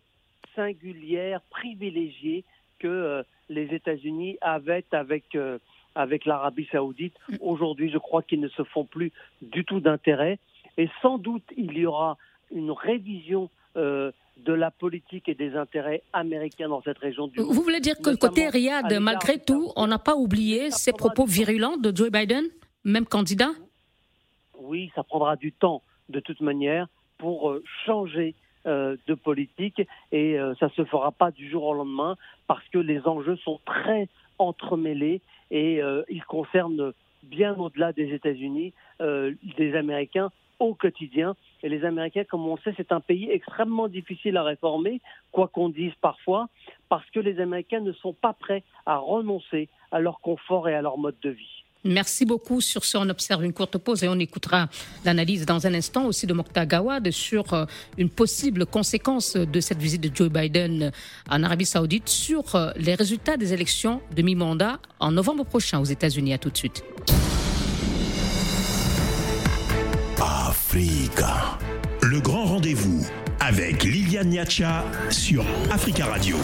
singulière, 0.58 1.40
privilégiée 1.50 2.44
que 2.80 2.88
euh, 2.88 3.24
les 3.48 3.74
États-Unis 3.74 4.38
avaient 4.42 4.84
avec, 4.92 5.36
euh, 5.36 5.60
avec 5.96 6.26
l'Arabie 6.26 6.68
saoudite. 6.72 7.14
Mm. 7.30 7.36
Aujourd'hui, 7.42 7.90
je 7.90 7.98
crois 7.98 8.24
qu'ils 8.24 8.42
ne 8.42 8.50
se 8.50 8.64
font 8.64 8.84
plus 8.84 9.12
du 9.42 9.64
tout 9.64 9.80
d'intérêt. 9.80 10.40
Et 10.78 10.90
sans 11.02 11.18
doute, 11.18 11.44
il 11.56 11.78
y 11.78 11.86
aura 11.86 12.18
une 12.52 12.72
révision 12.72 13.50
euh, 13.78 14.12
de 14.38 14.54
la 14.54 14.72
politique 14.72 15.30
et 15.30 15.36
des 15.36 15.56
intérêts 15.56 16.04
américains 16.14 16.70
dans 16.70 16.82
cette 16.82 17.00
région 17.00 17.28
du 17.28 17.40
monde. 17.40 17.54
Vous 17.54 17.64
voulez 17.64 17.80
dire 17.80 17.98
que 17.98 18.16
côté 18.16 18.50
Riyad, 18.50 19.00
malgré 19.00 19.40
tout, 19.40 19.72
on 19.76 19.88
n'a 19.88 20.00
pas 20.00 20.16
oublié 20.16 20.70
ces 20.72 20.94
propos 20.94 21.26
virulents 21.26 21.78
de 21.78 21.96
Joe 21.96 22.12
Biden, 22.12 22.46
même 22.84 23.06
candidat? 23.06 23.52
Oui, 24.60 24.92
ça 24.94 25.04
prendra 25.04 25.36
du 25.36 25.52
temps, 25.52 25.82
de 26.10 26.20
toute 26.20 26.42
manière, 26.42 26.88
pour 27.18 27.56
changer 27.86 28.36
de 28.68 29.14
politique 29.14 29.82
et 30.12 30.38
euh, 30.38 30.54
ça 30.56 30.68
ne 30.68 30.72
se 30.72 30.86
fera 30.86 31.12
pas 31.12 31.32
du 31.32 31.50
jour 31.50 31.64
au 31.64 31.74
lendemain 31.74 32.18
parce 32.48 32.68
que 32.70 32.78
les 32.78 33.08
enjeux 33.08 33.38
sont 33.38 33.60
très 33.66 34.10
entremêlés 34.40 35.22
et 35.52 35.82
euh, 35.82 36.04
ils 36.10 36.24
concernent 36.24 36.92
bien 37.24 37.56
au-delà 37.56 37.94
des 37.94 38.14
États-Unis, 38.14 38.74
des 39.00 39.76
Américains 39.76 40.30
au 40.60 40.74
quotidien. 40.74 41.36
Et 41.64 41.70
les 41.70 41.84
Américains, 41.84 42.24
comme 42.24 42.48
on 42.48 42.58
sait, 42.58 42.74
c'est 42.78 42.92
un 42.92 43.00
pays 43.00 43.30
extrêmement 43.30 43.88
difficile 43.88 44.38
à 44.38 44.44
réformer, 44.44 45.02
quoi 45.32 45.48
qu'on 45.48 45.70
dise 45.70 45.94
parfois, 46.02 46.48
parce 46.90 47.10
que 47.10 47.20
les 47.20 47.40
Américains 47.40 47.82
ne 47.82 47.92
sont 47.92 48.14
pas 48.14 48.34
prêts 48.34 48.64
à 48.86 48.98
renoncer 48.98 49.68
à 49.92 50.00
leur 50.00 50.20
confort 50.20 50.70
et 50.70 50.76
à 50.76 50.82
leur 50.82 50.98
mode 50.98 51.20
de 51.22 51.30
vie. 51.30 51.64
Merci 51.84 52.26
beaucoup. 52.26 52.62
Sur 52.62 52.84
ce, 52.84 52.98
on 52.98 53.10
observe 53.10 53.44
une 53.44 53.54
courte 53.54 53.78
pause 53.78 54.04
et 54.04 54.08
on 54.08 54.20
écoutera 54.20 54.70
l'analyse 55.06 55.46
dans 55.46 55.66
un 55.68 55.74
instant 55.74 56.06
aussi 56.06 56.28
de 56.28 56.34
Mokhtar 56.34 56.66
Gawad 56.66 57.12
sur 57.12 57.54
euh, 57.54 57.66
une 57.98 58.10
possible 58.10 58.66
conséquence 58.66 59.36
de 59.36 59.60
cette 59.60 59.80
visite 59.80 60.02
de 60.02 60.12
Joe 60.14 60.30
Biden 60.30 60.92
en 61.30 61.44
Arabie 61.44 61.66
Saoudite 61.66 62.10
sur 62.10 62.56
euh, 62.56 62.72
les 62.78 62.96
résultats 62.96 63.38
des 63.38 63.54
élections 63.54 64.02
de 64.16 64.22
mi-mandat 64.22 64.80
en 65.00 65.12
novembre 65.12 65.46
prochain 65.46 65.80
aux 65.80 65.86
États-Unis. 65.86 66.34
À 66.34 66.38
tout 66.38 66.50
de 66.50 66.58
suite. 66.58 66.84
Africa. 70.20 71.58
Le 72.02 72.20
grand 72.20 72.46
rendez-vous 72.46 73.06
avec 73.40 73.84
Liliane 73.84 74.30
Niacha 74.30 74.84
sur 75.10 75.46
Africa 75.72 76.06
Radio. 76.06 76.38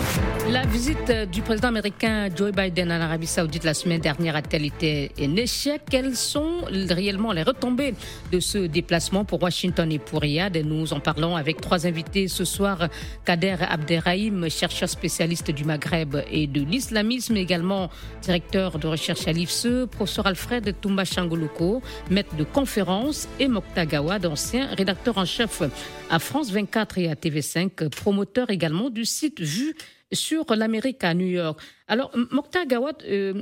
La 0.50 0.66
visite 0.66 1.12
du 1.32 1.42
président 1.42 1.70
américain 1.70 2.30
Joe 2.36 2.52
Biden 2.52 2.92
en 2.92 3.02
Arabie 3.02 3.28
Saoudite 3.28 3.64
la 3.64 3.74
semaine 3.74 4.02
dernière 4.02 4.36
a-t-elle 4.36 4.66
été 4.66 5.12
un 5.20 5.36
échec? 5.36 5.82
Quelles 5.90 6.16
sont 6.16 6.62
réellement 6.70 7.32
les 7.32 7.44
retombées 7.44 7.96
de 8.32 8.40
ce 8.40 8.60
déplacement 8.60 9.26
pour 9.26 9.42
Washington 9.42 9.92
et 9.92 10.00
pour 10.00 10.22
Riyad? 10.22 10.56
Nous 10.58 10.94
en 10.94 11.00
parlons 11.00 11.36
avec 11.36 11.62
trois 11.62 11.88
invités 11.88 12.28
ce 12.28 12.46
soir. 12.46 12.90
Kader 13.26 13.58
Abderrahim, 13.68 14.50
chercheur 14.50 14.90
spécialiste 14.90 15.52
du 15.52 15.66
Maghreb 15.66 16.18
et 16.32 16.48
de 16.48 16.62
l'islamisme, 16.62 17.38
également 17.38 17.90
directeur 18.22 18.80
de 18.80 18.88
recherche 18.88 19.28
à 19.28 19.32
l'IFSE, 19.32 19.88
professeur 19.90 20.28
Alfred 20.28 20.76
Toumba 20.82 21.06
Changoloko, 21.06 21.82
maître 22.10 22.36
de 22.36 22.44
conférence, 22.44 23.28
et 23.40 23.48
Mokhtar 23.48 23.86
Gawad, 23.88 24.26
ancien 24.26 24.68
rédacteur 24.76 25.18
en 25.18 25.26
chef 25.26 25.64
à 26.10 26.20
France 26.20 26.52
24 26.52 26.83
et 26.98 27.10
à 27.10 27.16
TV5, 27.16 27.90
promoteur 27.90 28.50
également 28.50 28.90
du 28.90 29.06
site 29.06 29.40
Vue 29.42 29.76
sur 30.14 30.46
l'Amérique 30.56 31.04
à 31.04 31.14
New 31.14 31.28
York. 31.28 31.60
Alors, 31.88 32.12
Mokhtar 32.32 32.66
Gawad, 32.66 33.04
euh, 33.06 33.42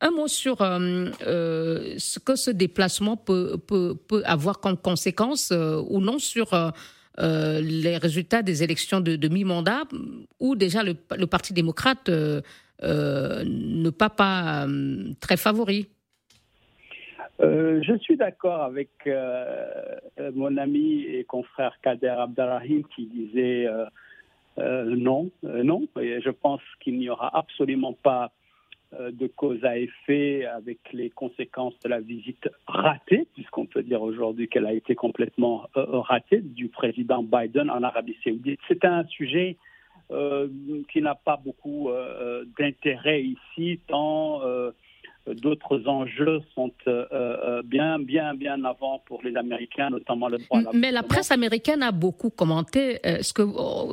un 0.00 0.10
mot 0.10 0.28
sur 0.28 0.60
euh, 0.62 1.06
euh, 1.26 1.94
ce 1.98 2.18
que 2.18 2.36
ce 2.36 2.50
déplacement 2.50 3.16
peut 3.16 3.92
avoir 4.24 4.60
comme 4.60 4.76
conséquence 4.76 5.52
ou 5.52 6.00
non 6.00 6.18
sur 6.18 6.72
les 7.18 7.96
résultats 7.96 8.42
des 8.42 8.62
élections 8.62 9.00
de, 9.00 9.28
mi-mandat, 9.28 9.82
où 10.40 10.56
déjà 10.56 10.82
le, 10.82 10.96
le 11.16 11.26
Parti 11.26 11.52
démocrate 11.52 12.08
ne 12.08 13.90
pas, 13.90 14.10
pas 14.10 14.66
très 15.20 15.36
favori? 15.36 15.88
Euh, 17.40 17.80
je 17.82 17.96
suis 17.98 18.16
d'accord 18.16 18.62
avec 18.62 18.90
euh, 19.06 19.98
mon 20.34 20.56
ami 20.56 21.02
et 21.02 21.24
confrère 21.24 21.78
Kader 21.82 22.08
Abdarrahim 22.08 22.84
qui 22.94 23.06
disait 23.06 23.66
euh, 24.58 24.84
non, 24.84 25.30
non. 25.42 25.88
Et 26.00 26.20
je 26.20 26.30
pense 26.30 26.60
qu'il 26.80 26.98
n'y 26.98 27.08
aura 27.08 27.36
absolument 27.36 27.94
pas 27.94 28.30
de 29.00 29.26
cause 29.26 29.64
à 29.64 29.78
effet 29.78 30.44
avec 30.44 30.78
les 30.92 31.08
conséquences 31.08 31.78
de 31.80 31.88
la 31.88 32.00
visite 32.00 32.50
ratée, 32.66 33.26
puisqu'on 33.32 33.64
peut 33.64 33.82
dire 33.82 34.02
aujourd'hui 34.02 34.48
qu'elle 34.48 34.66
a 34.66 34.74
été 34.74 34.94
complètement 34.94 35.66
ratée, 35.74 36.40
du 36.42 36.68
président 36.68 37.22
Biden 37.22 37.70
en 37.70 37.82
Arabie 37.82 38.18
saoudite. 38.22 38.60
C'est 38.68 38.84
un 38.84 39.06
sujet 39.06 39.56
qui 40.10 41.00
n'a 41.00 41.14
pas 41.14 41.38
beaucoup 41.42 41.88
d'intérêt 42.58 43.22
ici, 43.22 43.80
tant 43.88 44.42
d'autres 45.26 45.86
enjeux 45.86 46.40
sont 46.54 46.72
euh, 46.88 47.06
euh, 47.12 47.62
bien, 47.64 47.98
bien, 47.98 48.34
bien 48.34 48.62
avant 48.64 49.02
pour 49.06 49.22
les 49.22 49.36
Américains, 49.36 49.90
notamment 49.90 50.28
le 50.28 50.38
droit 50.38 50.60
Mais 50.72 50.90
la 50.90 51.02
presse 51.02 51.30
américaine 51.30 51.82
a 51.82 51.92
beaucoup 51.92 52.30
commenté 52.30 52.98
euh, 53.06 53.22
ce 53.22 53.32
que 53.32 53.42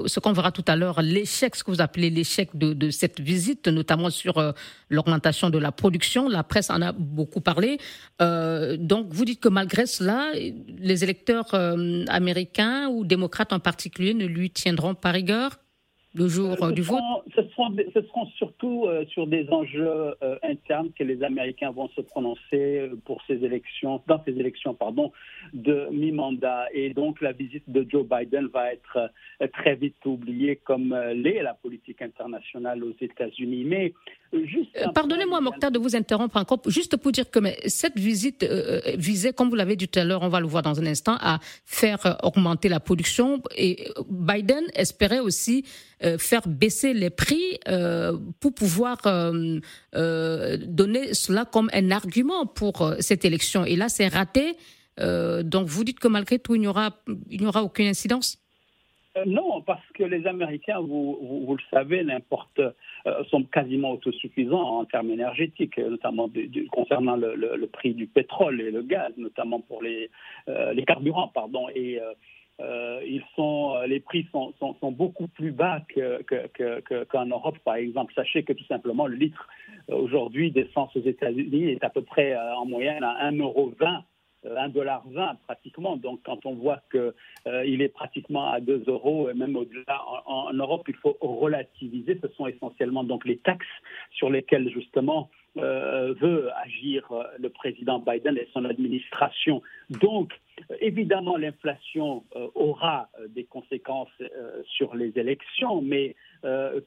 ce 0.08 0.20
qu'on 0.20 0.34
verra 0.34 0.52
tout 0.52 0.66
à 0.68 0.76
l'heure, 0.76 1.02
l'échec, 1.02 1.56
ce 1.56 1.64
que 1.64 1.72
vous 1.72 1.82
appelez 1.82 2.10
l'échec 2.10 2.50
de, 2.56 2.74
de, 2.74 2.90
cette 2.90 3.20
visite, 3.20 3.68
notamment 3.68 4.10
sur 4.10 4.54
l'augmentation 4.90 5.50
de 5.50 5.58
la 5.58 5.72
production. 5.72 6.28
La 6.30 6.44
presse 6.44 6.70
en 6.70 6.82
a 6.82 6.92
beaucoup 6.92 7.42
parlé. 7.42 7.78
donc, 8.20 9.08
vous 9.10 9.26
dites 9.26 9.40
que 9.40 9.50
malgré 9.50 9.86
cela, 9.86 10.32
les 10.34 11.04
électeurs 11.04 11.54
américains 12.08 12.90
ou 12.90 13.06
démocrates 13.06 13.54
en 13.54 13.60
particulier 13.60 14.14
ne 14.14 14.26
lui 14.26 14.50
tiendront 14.50 14.96
pas 14.96 15.12
rigueur 15.12 15.60
le 16.14 16.28
jour 16.28 16.64
euh, 16.64 16.72
du 16.72 16.82
vote? 16.82 17.00
Seront, 17.60 17.76
ce 17.94 18.02
seront 18.02 18.26
surtout 18.38 18.86
euh, 18.86 19.06
sur 19.08 19.28
des 19.28 19.48
enjeux 19.50 20.16
euh, 20.24 20.38
internes 20.44 20.90
que 20.98 21.04
les 21.04 21.24
Américains 21.24 21.72
vont 21.72 21.90
se 21.90 22.02
prononcer 22.02 22.90
pour 23.06 23.22
ces 23.28 23.44
élections, 23.44 24.02
dans 24.08 24.22
ces 24.26 24.32
élections 24.32 24.74
pardon, 24.74 25.12
de 25.54 25.88
mi-mandat. 25.92 26.68
Et 26.74 26.94
donc 26.94 27.22
la 27.22 27.32
visite 27.32 27.64
de 27.68 27.86
Joe 27.90 28.06
Biden 28.06 28.48
va 28.48 28.74
être 28.74 29.12
très 29.54 29.76
vite 29.76 30.06
oubliée 30.06 30.56
comme 30.58 30.96
l'est 31.14 31.42
la 31.42 31.54
politique 31.54 32.02
internationale 32.02 32.84
aux 32.84 32.96
États-Unis. 33.00 33.64
Mais 33.66 33.94
Pardonnez-moi, 34.94 35.42
Mokhtar, 35.42 35.72
de 35.72 35.80
vous 35.80 35.96
interrompre 35.96 36.38
encore, 36.38 36.60
juste 36.68 36.98
pour 36.98 37.12
dire 37.12 37.30
que 37.30 37.40
mais, 37.40 37.58
cette 37.66 37.98
visite 37.98 38.46
visait, 38.96 39.34
comme 39.34 39.50
vous 39.50 39.56
l'avez 39.56 39.76
dit 39.76 39.88
tout 39.88 40.00
à 40.00 40.04
l'heure, 40.04 40.22
on 40.22 40.30
va 40.30 40.40
le 40.40 40.46
voir 40.46 40.62
dans 40.62 40.80
un 40.80 40.86
instant, 40.86 41.16
à 41.20 41.40
faire 41.66 42.18
augmenter 42.22 42.70
la 42.70 42.80
production. 42.80 43.42
Et 43.58 43.88
Biden 44.08 44.66
espérait 44.76 45.20
aussi 45.20 45.66
euh, 46.02 46.18
faire 46.18 46.48
baisser 46.48 46.94
les 46.94 47.10
prix 47.10 47.49
euh, 47.68 48.18
pour 48.40 48.54
pouvoir 48.54 48.98
euh, 49.06 50.58
donner 50.66 51.14
cela 51.14 51.46
comme 51.46 51.70
un 51.74 51.92
argument 51.92 52.46
pour 52.46 52.94
cette 53.00 53.26
élection. 53.26 53.66
Et 53.66 53.76
là, 53.76 53.90
c'est 53.90 54.08
raté. 54.08 54.56
donc, 54.98 55.68
vous 55.68 55.84
dites 55.84 56.00
que 56.00 56.08
malgré 56.08 56.40
tout, 56.40 56.56
il 56.56 56.62
n'y 56.62 56.68
aura, 56.68 56.92
aucune 57.64 57.88
incidence? 57.88 58.38
Non, 59.26 59.62
parce 59.62 59.86
que 59.96 60.04
les 60.04 60.26
Américains, 60.28 60.80
vous, 60.80 61.58
le 61.58 61.64
savez, 61.70 62.04
n'importe 62.04 62.62
sont 63.30 63.44
quasiment 63.44 63.92
autosuffisants 63.92 64.80
en 64.80 64.86
termes 64.86 65.10
énergétiques, 65.10 65.78
notamment 65.78 66.30
concernant 66.72 67.16
le, 67.16 67.68
prix 67.68 67.94
du 67.94 68.08
pétrole 68.08 68.62
et 68.62 68.72
le 68.72 68.82
gaz, 68.82 69.12
notamment 69.18 69.60
pour 69.62 69.82
les, 69.82 70.10
carburants, 70.86 71.30
pardon. 71.30 71.68
Et 71.76 72.00
euh, 72.00 72.14
ils 73.06 73.24
sont, 73.36 73.76
euh, 73.76 73.88
les 73.88 74.00
prix 74.00 74.28
sont, 74.32 74.54
sont, 74.60 74.76
sont 74.80 74.92
beaucoup 74.92 75.28
plus 75.28 75.52
bas 75.52 75.82
qu'en 75.94 76.18
que, 76.28 76.48
que, 76.50 77.30
Europe, 77.30 77.58
par 77.64 77.76
exemple. 77.76 78.14
Sachez 78.14 78.44
que 78.44 78.54
tout 78.54 78.66
simplement, 78.66 79.08
le 79.08 79.16
litre 79.16 79.48
euh, 79.90 79.96
aujourd'hui 79.96 80.52
d'essence 80.52 80.96
aux 80.96 81.02
États-Unis 81.02 81.70
est 81.70 81.84
à 81.84 81.90
peu 81.90 82.02
près 82.02 82.36
en 82.36 82.66
moyenne 82.66 83.04
à 83.04 83.32
1,20 83.32 83.42
euro. 83.42 83.74
1,20$ 84.46 85.36
pratiquement. 85.46 85.98
Donc, 85.98 86.22
quand 86.24 86.46
on 86.46 86.54
voit 86.54 86.82
qu'il 86.92 87.14
il 87.66 87.82
est 87.82 87.90
pratiquement 87.90 88.50
à 88.50 88.62
2 88.62 88.86
euros, 88.88 89.30
et 89.30 89.34
même 89.34 89.58
au-delà, 89.58 90.02
en, 90.26 90.54
Europe, 90.54 90.86
il 90.88 90.96
faut 90.96 91.18
relativiser. 91.20 92.18
Ce 92.22 92.30
sont 92.36 92.48
essentiellement 92.48 93.04
donc 93.04 93.26
les 93.26 93.38
taxes 93.38 93.68
sur 94.12 94.30
lesquelles, 94.30 94.70
justement, 94.70 95.30
euh, 95.58 96.14
veut 96.22 96.50
agir 96.64 97.12
euh, 97.12 97.24
le 97.40 97.50
président 97.50 98.00
Biden 98.00 98.38
et 98.38 98.48
son 98.54 98.66
administration. 98.66 99.62
Donc, 99.90 100.34
évidemment, 100.82 101.38
l'inflation 101.38 102.24
euh, 102.36 102.48
aura 102.54 103.10
des 103.30 103.46
conséquences 103.46 104.10
sur 104.66 104.96
les 104.96 105.18
élections, 105.18 105.82
mais 105.82 106.16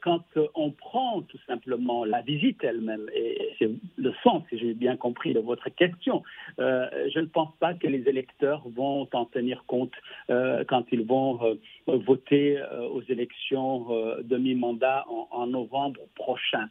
quand 0.00 0.24
on 0.54 0.70
prend 0.70 1.20
tout 1.20 1.38
simplement 1.46 2.06
la 2.06 2.22
visite 2.22 2.64
elle-même, 2.64 3.06
et 3.14 3.50
c'est 3.58 3.70
le 3.96 4.14
sens, 4.22 4.42
si 4.48 4.58
j'ai 4.58 4.72
bien 4.72 4.96
compris, 4.96 5.34
de 5.34 5.40
votre 5.40 5.68
question, 5.68 6.22
je 6.58 7.18
ne 7.18 7.26
pense 7.26 7.54
pas 7.60 7.74
que 7.74 7.86
les 7.86 8.08
électeurs 8.08 8.62
vont 8.70 9.06
en 9.12 9.26
tenir 9.26 9.64
compte 9.66 9.92
quand 10.28 10.84
ils 10.90 11.04
vont 11.04 11.58
voter 11.86 12.62
aux 12.92 13.02
élections 13.02 13.88
de 14.22 14.36
mi-mandat 14.38 15.04
en, 15.08 15.46
novembre 15.46 16.00
prochain. 16.14 16.68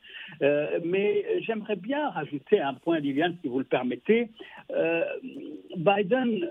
mais 0.83 1.23
j'aimerais 1.41 1.75
bien 1.75 2.09
rajouter 2.09 2.59
un 2.59 2.73
point, 2.73 2.99
Liliane, 2.99 3.37
si 3.41 3.47
vous 3.47 3.59
le 3.59 3.65
permettez. 3.65 4.29
Euh, 4.71 5.03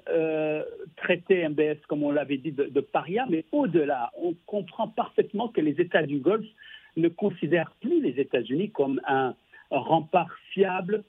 Euh, 0.08 0.62
traitait 0.96 1.48
MBS, 1.48 1.78
comme 1.88 2.02
on 2.02 2.10
l'avait 2.10 2.36
dit, 2.36 2.52
de, 2.52 2.80
paria, 2.80 3.26
mais 3.28 3.44
au-delà, 3.52 4.10
on 4.20 4.34
comprend 4.46 4.88
parfaitement 4.88 5.48
que 5.48 5.60
les 5.60 5.80
États 5.80 6.02
du 6.02 6.18
Golfe 6.18 6.48
ne 6.96 7.08
considèrent 7.08 7.72
plus 7.80 8.02
les 8.02 8.20
États-Unis 8.20 8.70
comme 8.70 9.00
un, 9.06 9.34
rempart 9.70 10.34
fiable 10.52 11.04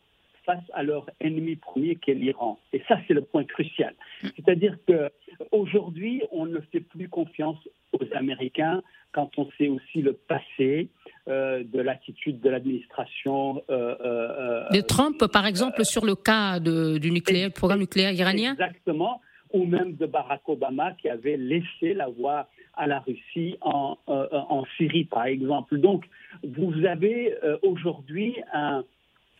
face 0.45 0.63
à 0.73 0.83
leur 0.83 1.09
ennemi 1.19 1.55
premier 1.55 1.95
qui 1.95 2.11
est 2.11 2.15
l'Iran. 2.15 2.59
Et 2.73 2.81
ça, 2.87 2.97
c'est 3.07 3.13
le 3.13 3.21
point 3.21 3.43
crucial. 3.43 3.93
C'est-à-dire 4.35 4.77
qu'aujourd'hui, 4.87 6.23
on 6.31 6.45
ne 6.45 6.59
fait 6.71 6.79
plus 6.79 7.09
confiance 7.09 7.57
aux 7.93 8.05
Américains 8.15 8.81
quand 9.11 9.29
on 9.37 9.49
sait 9.57 9.67
aussi 9.67 10.01
le 10.01 10.13
passé 10.13 10.89
euh, 11.27 11.63
de 11.63 11.81
l'attitude 11.81 12.39
de 12.39 12.49
l'administration. 12.49 13.61
Euh, 13.69 13.95
euh, 14.03 14.69
de 14.69 14.81
Trump, 14.81 15.23
par 15.31 15.45
exemple, 15.45 15.83
sur 15.85 16.05
le 16.05 16.15
cas 16.15 16.59
du 16.59 17.11
nucléaire, 17.11 17.51
programme 17.51 17.79
nucléaire 17.79 18.11
iranien? 18.13 18.53
Exactement, 18.53 19.21
ou 19.53 19.65
même 19.65 19.95
de 19.95 20.05
Barack 20.05 20.47
Obama 20.47 20.93
qui 20.93 21.09
avait 21.09 21.37
laissé 21.37 21.93
la 21.93 22.07
voie 22.07 22.47
à 22.75 22.87
la 22.87 22.99
Russie 22.99 23.57
en, 23.61 23.97
en 24.07 24.63
Syrie, 24.77 25.03
par 25.03 25.25
exemple. 25.25 25.77
Donc, 25.77 26.05
vous 26.43 26.85
avez 26.85 27.35
aujourd'hui 27.61 28.35
un 28.53 28.85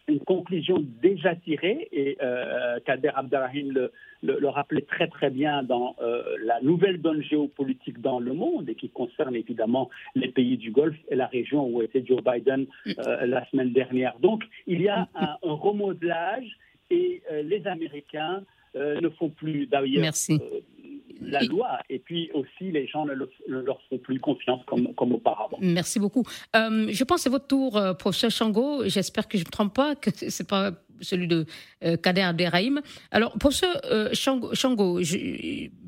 une 0.08 0.20
conclusion 0.20 0.84
déjà 1.02 1.36
tirée, 1.36 1.88
et 1.92 2.18
euh, 2.22 2.80
Kader 2.86 3.12
Abdelrahim 3.16 3.72
le, 3.72 3.92
le, 4.22 4.48
rappelait 4.50 4.82
très 4.82 5.08
très 5.08 5.30
bien 5.30 5.64
dans 5.64 5.96
euh, 6.02 6.24
la 6.44 6.60
nouvelle 6.62 7.02
donne 7.02 7.22
géopolitique 7.24 8.02
dans 8.02 8.20
le 8.20 8.34
monde, 8.34 8.70
et 8.70 8.76
qui 8.76 8.90
concerne 8.90 9.36
évidemment 9.36 9.90
les 10.16 10.30
pays 10.30 10.58
du 10.58 10.72
Golfe 10.72 10.98
et 11.10 11.16
la 11.16 11.28
région 11.28 11.68
où 11.68 11.82
était 11.82 12.04
Joe 12.06 12.22
Biden 12.24 12.66
euh, 12.88 13.26
la 13.26 13.46
semaine 13.50 13.72
dernière. 13.72 14.18
Donc 14.20 14.44
il 14.68 14.82
y 14.82 14.90
a 14.90 15.08
un, 15.16 15.38
un 15.44 15.54
remodelage, 15.54 16.58
et 16.90 17.22
les 17.44 17.66
Américains 17.68 18.44
ne 18.76 19.08
font 19.10 19.30
plus 19.30 19.66
d'ailleurs 19.66 20.04
la 21.22 21.42
loi. 21.44 21.80
Et 21.90 22.00
puis 22.00 22.30
aussi, 22.34 22.72
les 22.72 22.88
gens 22.88 23.06
ne, 23.06 23.14
leur 23.14 23.82
font 23.90 23.98
plus 23.98 24.20
confiance 24.20 24.62
comme, 24.66 24.94
comme 24.96 25.14
auparavant. 25.14 25.58
Merci 25.62 26.00
beaucoup. 26.00 26.24
Euh, 26.56 26.88
je 26.92 27.04
pense 27.04 27.18
que 27.18 27.24
c'est 27.24 27.30
votre 27.30 27.48
tour, 27.48 27.78
euh, 27.78 27.94
professeur 27.94 28.32
Chango. 28.32 28.88
J'espère 28.88 29.28
que 29.28 29.38
je 29.38 29.44
ne 29.44 29.48
me 29.48 29.52
trompe 29.52 29.74
pas, 29.74 29.96
que 29.96 30.10
ce 30.12 30.26
n'est 30.26 30.48
pas 30.48 30.72
celui 31.02 31.28
de 31.28 31.46
euh, 31.84 31.98
Kader 31.98 32.22
Abderrahim. 32.22 32.82
Alors, 33.12 33.38
professeur 33.38 33.76
euh, 33.86 34.10
Chango, 34.14 35.00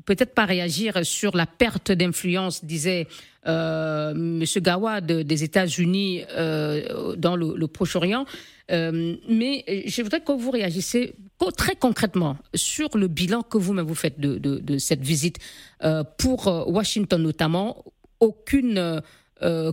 peut-être 0.04 0.34
pas 0.34 0.44
réagir 0.44 1.04
sur 1.04 1.36
la 1.36 1.46
perte 1.46 1.92
d'influence, 1.92 2.64
disait 2.64 3.06
euh, 3.46 4.10
M. 4.12 4.44
Gawad 4.56 5.06
des 5.06 5.44
États-Unis 5.44 6.22
euh, 6.30 7.14
dans 7.16 7.36
le, 7.36 7.66
Proche-Orient. 7.66 8.24
Euh, 8.70 9.16
mais 9.28 9.64
je 9.86 10.02
voudrais 10.02 10.20
que 10.20 10.32
vous 10.32 10.50
réagissiez 10.50 11.14
très 11.56 11.76
concrètement 11.76 12.38
sur 12.54 12.96
le 12.96 13.08
bilan 13.08 13.42
que 13.42 13.58
vous-même 13.58 13.86
vous 13.86 13.94
faites 13.94 14.18
de, 14.18 14.78
cette 14.78 15.02
visite 15.02 15.38
euh, 15.82 16.04
pour 16.18 16.46
Washington 16.68 17.22
notamment. 17.22 17.84
Aucune 18.20 19.02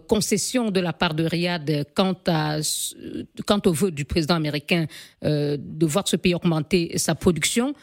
concession 0.09 0.69
de 0.69 0.81
la 0.81 0.91
part 0.91 1.13
de 1.13 1.23
Riyad 1.23 1.85
quant, 1.95 2.17
à, 2.27 2.57
quant 3.45 3.61
au 3.65 3.71
vœu 3.71 3.91
du 3.91 4.03
président 4.03 4.35
américain 4.35 4.87
de 5.21 5.85
voir 5.85 6.05
ce 6.09 6.17
pays 6.17 6.35
augmenter 6.35 6.97
sa 6.97 7.15
production. 7.15 7.73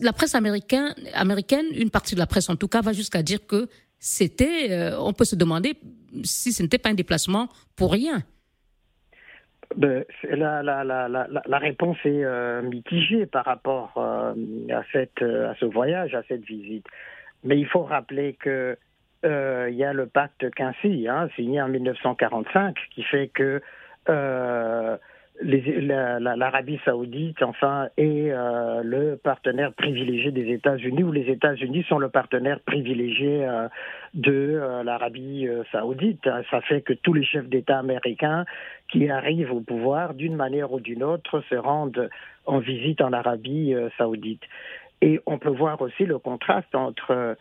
La 0.00 0.12
presse 0.12 0.36
américaine, 0.36 0.94
américaine, 1.14 1.64
une 1.72 1.90
partie 1.90 2.14
de 2.14 2.20
la 2.20 2.26
presse 2.26 2.48
en 2.50 2.56
tout 2.56 2.68
cas, 2.68 2.82
va 2.82 2.92
jusqu'à 2.92 3.22
dire 3.22 3.44
que 3.46 3.68
c'était, 4.06 4.92
on 4.98 5.12
peut 5.12 5.24
se 5.24 5.34
demander 5.34 5.74
si 6.22 6.52
ce 6.52 6.62
n'était 6.62 6.78
pas 6.78 6.90
un 6.90 6.94
déplacement 6.94 7.48
pour 7.76 7.92
rien. 7.92 8.22
Ben, 9.74 10.04
la, 10.22 11.58
réponse 11.58 11.96
est 12.04 12.24
euh, 12.24 12.62
mitigée 12.62 13.26
par 13.26 13.44
rapport 13.44 13.92
euh, 13.96 14.32
à, 14.70 14.82
cette, 14.92 15.22
euh, 15.22 15.50
à 15.50 15.54
ce 15.56 15.64
voyage, 15.66 16.14
à 16.14 16.22
cette 16.28 16.44
visite. 16.44 16.86
Mais 17.42 17.58
il 17.58 17.66
faut 17.66 17.82
rappeler 17.82 18.34
que 18.34 18.76
il 19.24 19.74
y 19.74 19.82
a 19.82 19.92
le 19.92 20.06
pacte 20.06 20.48
Quincy, 20.54 21.08
hein, 21.08 21.28
signé 21.34 21.60
en 21.60 21.66
1945, 21.66 22.76
qui 22.94 23.02
fait 23.02 23.26
que 23.26 23.60
l'Arabie 25.42 26.80
saoudite, 26.84 27.42
enfin, 27.42 27.88
est 27.96 28.30
euh, 28.30 28.82
le 28.82 29.16
partenaire 29.16 29.72
privilégié 29.72 30.30
des 30.30 30.52
États-Unis, 30.52 31.02
ou 31.04 31.12
les 31.12 31.30
États-Unis 31.30 31.84
sont 31.88 31.98
le 31.98 32.08
partenaire 32.08 32.60
privilégié 32.60 33.44
euh, 33.44 33.68
de 34.14 34.32
euh, 34.32 34.82
l'Arabie 34.82 35.48
saoudite. 35.72 36.28
Ça 36.50 36.60
fait 36.62 36.80
que 36.80 36.92
tous 36.92 37.12
les 37.12 37.24
chefs 37.24 37.48
d'État 37.48 37.78
américains 37.78 38.44
qui 38.90 39.08
arrivent 39.08 39.52
au 39.52 39.60
pouvoir, 39.60 40.14
d'une 40.14 40.36
manière 40.36 40.72
ou 40.72 40.80
d'une 40.80 41.02
autre, 41.02 41.42
se 41.50 41.54
rendent 41.54 42.08
en 42.46 42.58
visite 42.58 43.00
en 43.00 43.12
Arabie 43.12 43.74
saoudite. 43.98 44.42
Et 45.02 45.20
on 45.26 45.38
peut 45.38 45.50
voir 45.50 45.80
aussi 45.82 46.06
le 46.06 46.18
contraste 46.18 46.74
entre 46.74 47.36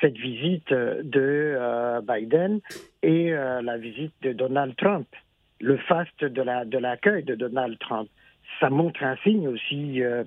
cette 0.00 0.16
visite 0.16 0.70
de 0.72 1.56
Biden 2.02 2.60
et 3.02 3.30
la 3.30 3.78
visite 3.78 4.12
de 4.22 4.32
Donald 4.32 4.74
Trump 4.76 5.06
le 5.60 5.76
faste 5.76 6.24
de 6.24 6.42
la 6.42 6.64
de 6.64 6.78
l'accueil 6.78 7.22
de 7.22 7.34
Donald 7.34 7.78
Trump. 7.78 8.08
Ça 8.60 8.70
montre 8.70 9.02
un 9.02 9.16
signe 9.16 9.48
aussi 9.48 10.02
euh, 10.02 10.24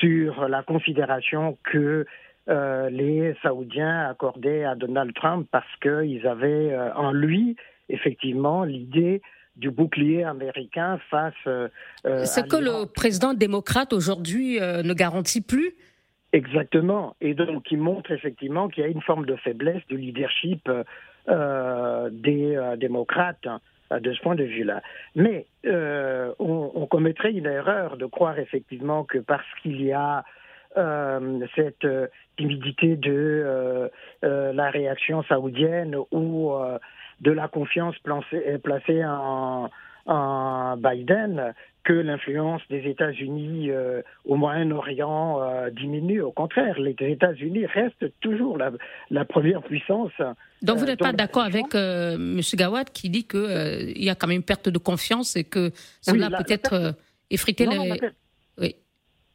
sur 0.00 0.48
la 0.48 0.62
considération 0.62 1.58
que 1.64 2.06
euh, 2.48 2.90
les 2.90 3.34
Saoudiens 3.42 4.08
accordaient 4.08 4.64
à 4.64 4.74
Donald 4.74 5.14
Trump 5.14 5.48
parce 5.50 5.76
qu'ils 5.82 6.26
avaient 6.26 6.72
euh, 6.72 6.92
en 6.94 7.12
lui 7.12 7.56
effectivement 7.88 8.64
l'idée 8.64 9.22
du 9.56 9.70
bouclier 9.70 10.22
américain 10.22 11.00
face. 11.10 11.34
C'est 12.04 12.46
que 12.46 12.56
le 12.56 12.86
président 12.86 13.34
démocrate 13.34 13.92
aujourd'hui 13.92 14.60
ne 14.60 14.92
garantit 14.94 15.40
plus? 15.40 15.72
Exactement, 16.32 17.16
et 17.20 17.34
donc 17.34 17.68
il 17.72 17.78
montre 17.78 18.12
effectivement 18.12 18.68
qu'il 18.68 18.84
y 18.84 18.86
a 18.86 18.88
une 18.88 19.02
forme 19.02 19.26
de 19.26 19.34
faiblesse 19.34 19.82
du 19.88 19.96
leadership 19.96 20.70
des 21.26 22.76
démocrates 22.76 23.48
de 23.90 24.12
ce 24.12 24.20
point 24.20 24.34
de 24.34 24.44
vue-là. 24.44 24.82
Mais 25.14 25.46
euh, 25.66 26.32
on, 26.38 26.86
commettrait 26.86 27.32
une 27.32 27.46
erreur 27.46 27.96
de 27.96 28.06
croire 28.06 28.38
effectivement 28.38 29.04
que 29.04 29.18
parce 29.18 29.46
qu'il 29.62 29.82
y 29.82 29.92
a 29.92 30.24
euh, 30.76 31.46
cette 31.54 31.84
euh, 31.84 32.06
timidité 32.36 32.96
de 32.96 33.90
la 34.22 34.70
réaction 34.70 35.22
saoudienne 35.24 35.96
ou 36.12 36.52
de 37.20 37.32
la 37.32 37.48
confiance 37.48 37.96
placée 37.98 39.04
en, 39.04 39.70
en 40.06 40.76
Biden, 40.76 41.54
que 41.88 41.94
l'influence 41.94 42.60
des 42.68 42.86
États-Unis 42.86 43.70
euh, 43.70 44.02
au 44.26 44.36
Moyen-Orient 44.36 45.40
euh, 45.40 45.70
diminue. 45.70 46.20
Au 46.20 46.32
contraire, 46.32 46.78
les 46.78 46.94
États-Unis 47.00 47.64
restent 47.64 48.12
toujours 48.20 48.58
la, 48.58 49.24
première 49.24 49.62
puissance. 49.62 50.12
Donc 50.60 50.76
vous 50.76 50.84
euh, 50.84 50.88
n'êtes 50.88 50.98
pas 50.98 51.14
d'accord 51.14 51.44
avec 51.44 51.74
M. 51.74 52.42
Gawad 52.56 52.90
qui 52.90 53.08
dit 53.08 53.26
qu'il 53.26 54.04
y 54.04 54.10
a 54.10 54.14
quand 54.14 54.26
même 54.26 54.36
une 54.36 54.42
perte 54.42 54.68
de 54.68 54.76
confiance 54.76 55.34
et 55.34 55.44
que 55.44 55.70
cela 56.02 56.28
peut 56.28 56.52
être 56.52 56.94
effrité 57.30 57.66
oui. 58.58 58.74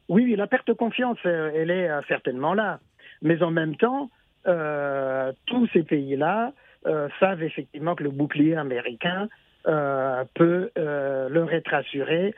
oui, 0.08 0.36
la 0.36 0.46
perte 0.46 0.68
de 0.68 0.74
confiance, 0.74 1.18
elle 1.24 1.72
est 1.72 1.88
certainement 2.06 2.54
là. 2.54 2.78
Mais 3.20 3.42
en 3.42 3.50
même 3.50 3.74
temps, 3.74 4.10
tous 5.46 5.66
ces 5.72 5.82
pays-là 5.82 6.52
savent 7.18 7.42
effectivement 7.42 7.96
que 7.96 8.04
le 8.04 8.10
bouclier 8.10 8.54
américain 8.54 9.28
peut 9.64 10.70
leur 10.76 11.52
être 11.52 11.74
assurée 11.74 12.34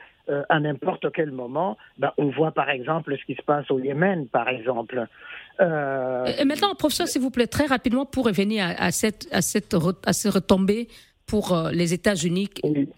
à 0.49 0.59
n'importe 0.59 1.11
quel 1.13 1.31
moment. 1.31 1.77
Ben, 1.97 2.11
on 2.17 2.29
voit 2.29 2.51
par 2.51 2.69
exemple 2.69 3.15
ce 3.17 3.25
qui 3.25 3.35
se 3.35 3.41
passe 3.41 3.69
au 3.71 3.79
Yémen, 3.79 4.27
par 4.27 4.49
exemple. 4.49 5.05
Et 5.59 6.45
maintenant, 6.45 6.75
professeur, 6.75 7.07
s'il 7.07 7.21
vous 7.21 7.31
plaît, 7.31 7.47
très 7.47 7.65
rapidement, 7.65 8.05
pour 8.05 8.25
revenir 8.25 8.65
à, 8.77 8.91
cette, 8.91 9.27
à, 9.31 9.41
cette, 9.41 9.75
à 10.05 10.13
ces 10.13 10.29
retombées 10.29 10.87
pour 11.25 11.69
les 11.73 11.93
États-Unis. 11.93 12.49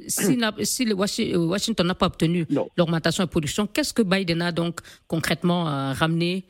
Si, 0.07 0.39
si 0.63 0.85
le 0.85 0.93
Washington 0.93 1.87
n'a 1.87 1.95
pas 1.95 2.07
obtenu 2.07 2.45
l'augmentation 2.77 3.23
de 3.23 3.29
production, 3.29 3.67
qu'est-ce 3.67 3.93
que 3.93 4.01
Biden 4.01 4.41
a 4.41 4.51
donc 4.51 4.79
concrètement 5.07 5.63
ramené 5.93 6.45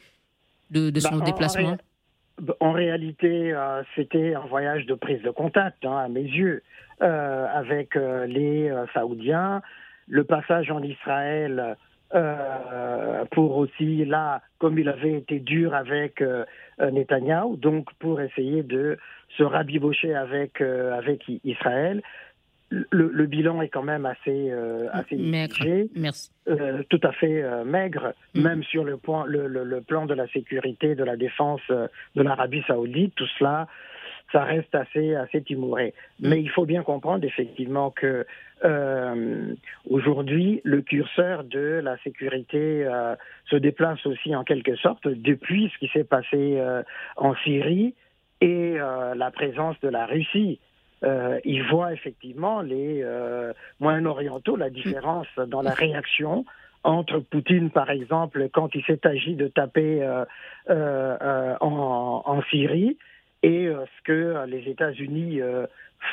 de, 0.71 0.89
de 0.89 0.99
son 0.99 1.17
ben, 1.17 1.25
déplacement 1.25 1.77
en 2.59 2.71
réalité, 2.71 3.53
euh, 3.53 3.83
c'était 3.95 4.33
un 4.35 4.45
voyage 4.47 4.85
de 4.85 4.93
prise 4.93 5.21
de 5.21 5.29
contact, 5.29 5.83
hein, 5.85 5.97
à 5.97 6.07
mes 6.07 6.23
yeux, 6.23 6.61
euh, 6.61 6.88
avec 7.01 7.95
euh, 7.95 8.25
les 8.25 8.71
Saoudiens, 8.93 9.61
le 10.07 10.23
passage 10.23 10.71
en 10.71 10.81
Israël 10.81 11.75
pour 13.31 13.57
aussi, 13.57 14.03
là, 14.03 14.41
comme 14.57 14.79
il 14.79 14.89
avait 14.89 15.13
été 15.13 15.39
dur 15.39 15.75
avec 15.75 16.23
Netanyahou, 16.79 17.55
donc 17.55 17.93
pour 17.99 18.19
essayer 18.19 18.63
de 18.63 18.97
se 19.37 19.43
rabibocher 19.43 20.15
avec, 20.15 20.59
avec 20.59 21.23
Israël 21.43 22.01
le, 22.71 23.25
bilan 23.25 23.61
est 23.61 23.69
quand 23.69 23.83
même 23.83 24.05
assez, 24.05 24.49
euh, 24.51 24.87
assez 24.91 25.15
maigre. 25.15 25.55
Merci. 25.95 26.31
Euh, 26.47 26.83
tout 26.89 26.99
à 27.03 27.11
fait 27.11 27.41
euh, 27.41 27.63
maigre, 27.63 28.13
mm. 28.35 28.41
même 28.41 28.63
sur 28.63 28.83
le, 28.83 28.97
point, 28.97 29.25
le, 29.25 29.47
le, 29.47 29.81
plan 29.81 30.05
de 30.05 30.13
la 30.13 30.27
sécurité, 30.27 30.95
de 30.95 31.03
la 31.03 31.15
défense 31.15 31.61
de 31.69 32.21
l'Arabie 32.21 32.63
saoudite. 32.67 33.15
Tout 33.15 33.27
cela, 33.37 33.67
ça 34.31 34.43
reste 34.43 34.73
assez, 34.75 35.15
assez 35.15 35.41
timoré. 35.41 35.93
Mm. 36.19 36.29
Mais 36.29 36.41
il 36.41 36.49
faut 36.49 36.65
bien 36.65 36.83
comprendre 36.83 37.23
effectivement 37.25 37.91
que 37.91 38.25
aujourd'hui, 39.89 40.59
le 40.65 40.81
curseur 40.81 41.45
de 41.45 41.79
la 41.81 41.97
sécurité 41.99 42.85
se 43.45 43.55
déplace 43.55 44.05
aussi 44.05 44.35
en 44.35 44.43
quelque 44.43 44.75
sorte 44.75 45.07
depuis 45.07 45.71
ce 45.73 45.77
qui 45.77 45.87
s'est 45.93 46.03
passé 46.03 46.61
en 47.15 47.35
Syrie 47.35 47.95
et 48.41 48.73
la 48.77 49.31
présence 49.31 49.79
de 49.79 49.87
la 49.87 50.05
Russie 50.07 50.59
euh, 51.03 51.39
ils 51.45 51.63
voient 51.63 51.93
effectivement 51.93 52.61
les 52.61 53.01
euh, 53.03 53.53
Moyen-Orientaux, 53.79 54.55
la 54.55 54.69
différence 54.69 55.27
dans 55.47 55.61
la 55.61 55.73
réaction 55.73 56.45
entre 56.83 57.19
Poutine, 57.19 57.71
par 57.71 57.89
exemple, 57.89 58.49
quand 58.53 58.73
il 58.73 58.83
s'est 58.85 59.05
agi 59.05 59.35
de 59.35 59.47
taper 59.47 60.01
euh, 60.01 60.25
euh 60.69 61.55
en, 61.59 62.23
en, 62.25 62.41
Syrie, 62.43 62.97
et 63.43 63.67
euh, 63.67 63.85
ce 63.85 64.03
que 64.03 64.45
les 64.47 64.69
États-Unis 64.69 65.39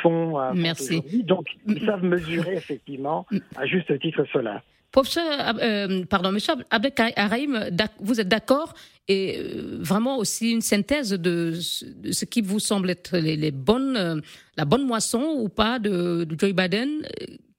font 0.03 0.35
aujourd'hui. 0.35 1.23
Donc, 1.23 1.49
ils 1.67 1.85
savent 1.85 2.05
mesurer 2.05 2.55
effectivement 2.55 3.27
à 3.57 3.67
juste 3.67 3.99
titre 4.01 4.25
cela. 4.33 4.63
Professeur, 4.97 5.55
euh, 5.61 6.07
pardon, 6.07 6.33
monsieur 6.33 6.55
Abdelkarim, 6.71 7.69
vous 8.01 8.19
êtes 8.19 8.29
d'accord 8.29 8.73
et 9.09 9.37
euh, 9.37 9.77
vraiment 9.81 10.17
aussi 10.17 10.53
une 10.53 10.63
synthèse 10.63 11.11
de, 11.11 11.53
ce 11.53 12.25
qui 12.25 12.41
vous 12.41 12.61
semble 12.61 12.89
être 12.89 13.19
les, 13.19 13.51
bonnes, 13.51 13.97
euh, 13.97 14.17
la 14.57 14.65
bonne 14.65 14.87
moisson 14.87 15.35
ou 15.39 15.51
pas 15.51 15.79
de, 15.79 16.27
Joe 16.39 16.55
Biden? 16.55 17.03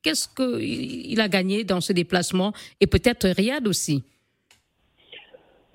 Qu'est-ce 0.01 0.27
qu'il 0.27 1.21
a 1.21 1.27
gagné 1.27 1.63
dans 1.63 1.79
ce 1.79 1.93
déplacement 1.93 2.53
et 2.81 2.87
peut-être 2.87 3.27
Riyad 3.27 3.67
aussi? 3.67 4.03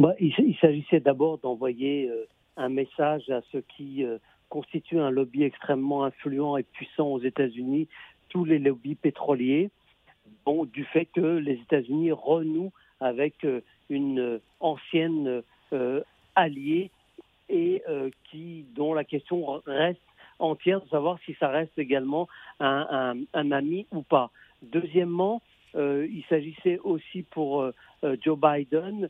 Bah, 0.00 0.14
Il, 0.18 0.34
il 0.38 0.56
s'agissait 0.60 0.98
d'abord 0.98 1.38
d'envoyer 1.38 2.10
un 2.56 2.68
message 2.68 3.28
à 3.30 3.40
ceux 3.50 3.62
qui 3.76 4.04
constituent 4.48 5.00
un 5.00 5.10
lobby 5.10 5.44
extrêmement 5.44 6.04
influent 6.04 6.56
et 6.56 6.62
puissant 6.62 7.08
aux 7.08 7.20
États-Unis, 7.20 7.88
tous 8.28 8.44
les 8.44 8.58
lobbies 8.58 8.94
pétroliers 8.94 9.70
bon, 10.44 10.64
du 10.64 10.84
fait 10.84 11.06
que 11.06 11.20
les 11.20 11.54
États-Unis 11.54 12.12
renouent 12.12 12.72
avec 13.00 13.44
euh, 13.44 13.60
une 13.88 14.40
ancienne 14.60 15.42
euh, 15.72 16.02
alliée 16.34 16.90
et 17.48 17.82
euh, 17.88 18.10
qui, 18.30 18.64
dont 18.74 18.94
la 18.94 19.04
question 19.04 19.60
reste 19.66 20.00
entière 20.38 20.80
de 20.80 20.88
savoir 20.88 21.18
si 21.24 21.34
ça 21.38 21.48
reste 21.48 21.78
également 21.78 22.28
un, 22.58 23.16
ami 23.32 23.86
ou 23.92 24.02
pas. 24.02 24.30
Deuxièmement, 24.62 25.40
il 25.74 26.24
s'agissait 26.28 26.80
aussi 26.82 27.22
pour 27.22 27.70
Joe 28.22 28.38
Biden, 28.38 29.08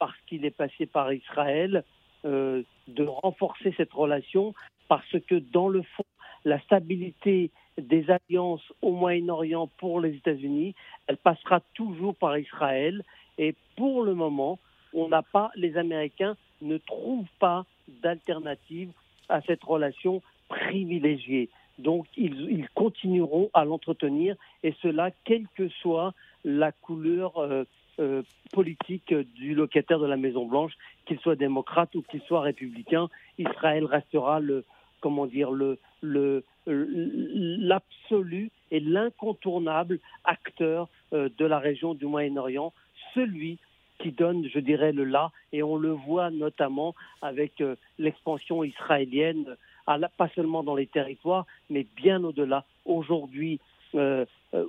parce 0.00 0.16
qu'il 0.26 0.44
est 0.44 0.50
passé 0.50 0.86
par 0.86 1.12
Israël, 1.12 1.84
de 2.26 3.04
renforcer 3.04 3.72
cette 3.76 3.92
relation, 3.92 4.54
parce 4.88 5.18
que 5.28 5.36
dans 5.36 5.68
le 5.68 5.82
fond, 5.82 6.04
la 6.44 6.60
stabilité 6.60 7.50
des 7.78 8.06
alliances 8.10 8.72
au 8.82 8.92
Moyen-Orient 8.92 9.68
pour 9.78 10.00
les 10.00 10.14
États-Unis, 10.14 10.74
elle 11.06 11.16
passera 11.16 11.60
toujours 11.74 12.14
par 12.14 12.38
Israël. 12.38 13.02
Et 13.38 13.54
pour 13.76 14.02
le 14.02 14.14
moment, 14.14 14.58
on 14.94 15.08
n'a 15.08 15.22
pas, 15.22 15.50
les 15.56 15.76
Américains 15.76 16.36
ne 16.62 16.78
trouvent 16.78 17.28
pas 17.38 17.66
d'alternative 17.88 18.90
à 19.28 19.42
cette 19.42 19.62
relation 19.62 20.22
privilégiée. 20.48 21.50
Donc 21.78 22.06
ils, 22.16 22.68
continueront 22.74 23.50
à 23.52 23.64
l'entretenir 23.64 24.36
et 24.62 24.74
cela 24.80 25.10
quelle 25.24 25.46
que 25.56 25.68
soit 25.68 26.14
la 26.44 26.72
couleur 26.72 27.36
euh, 27.38 27.64
euh, 27.98 28.22
politique 28.52 29.14
du 29.14 29.54
locataire 29.54 29.98
de 29.98 30.06
la 30.06 30.18
Maison 30.18 30.44
Blanche, 30.44 30.72
qu'il 31.06 31.18
soit 31.20 31.36
démocrate 31.36 31.94
ou 31.94 32.02
qu'il 32.02 32.20
soit 32.22 32.42
républicain. 32.42 33.08
Israël 33.38 33.86
restera 33.86 34.38
le, 34.38 34.64
comment 35.00 35.24
dire, 35.26 35.50
le, 35.50 35.78
l'absolu 36.66 38.50
et 38.70 38.80
l'incontournable 38.80 39.98
acteur 40.24 40.88
euh, 41.12 41.30
de 41.38 41.44
la 41.46 41.58
région 41.58 41.94
du 41.94 42.06
Moyen-Orient, 42.06 42.72
celui 43.14 43.58
qui 43.98 44.12
donne, 44.12 44.46
je 44.52 44.58
dirais, 44.58 44.92
le 44.92 45.04
là, 45.04 45.30
et 45.52 45.62
on 45.62 45.76
le 45.76 45.92
voit 45.92 46.30
notamment 46.30 46.94
avec 47.22 47.62
euh, 47.62 47.76
l'expansion 47.98 48.62
israélienne, 48.62 49.56
pas 49.86 50.28
seulement 50.34 50.62
dans 50.62 50.74
les 50.74 50.86
territoires, 50.86 51.46
mais 51.70 51.86
bien 51.96 52.22
au-delà. 52.24 52.64
Aujourd'hui, 52.84 53.60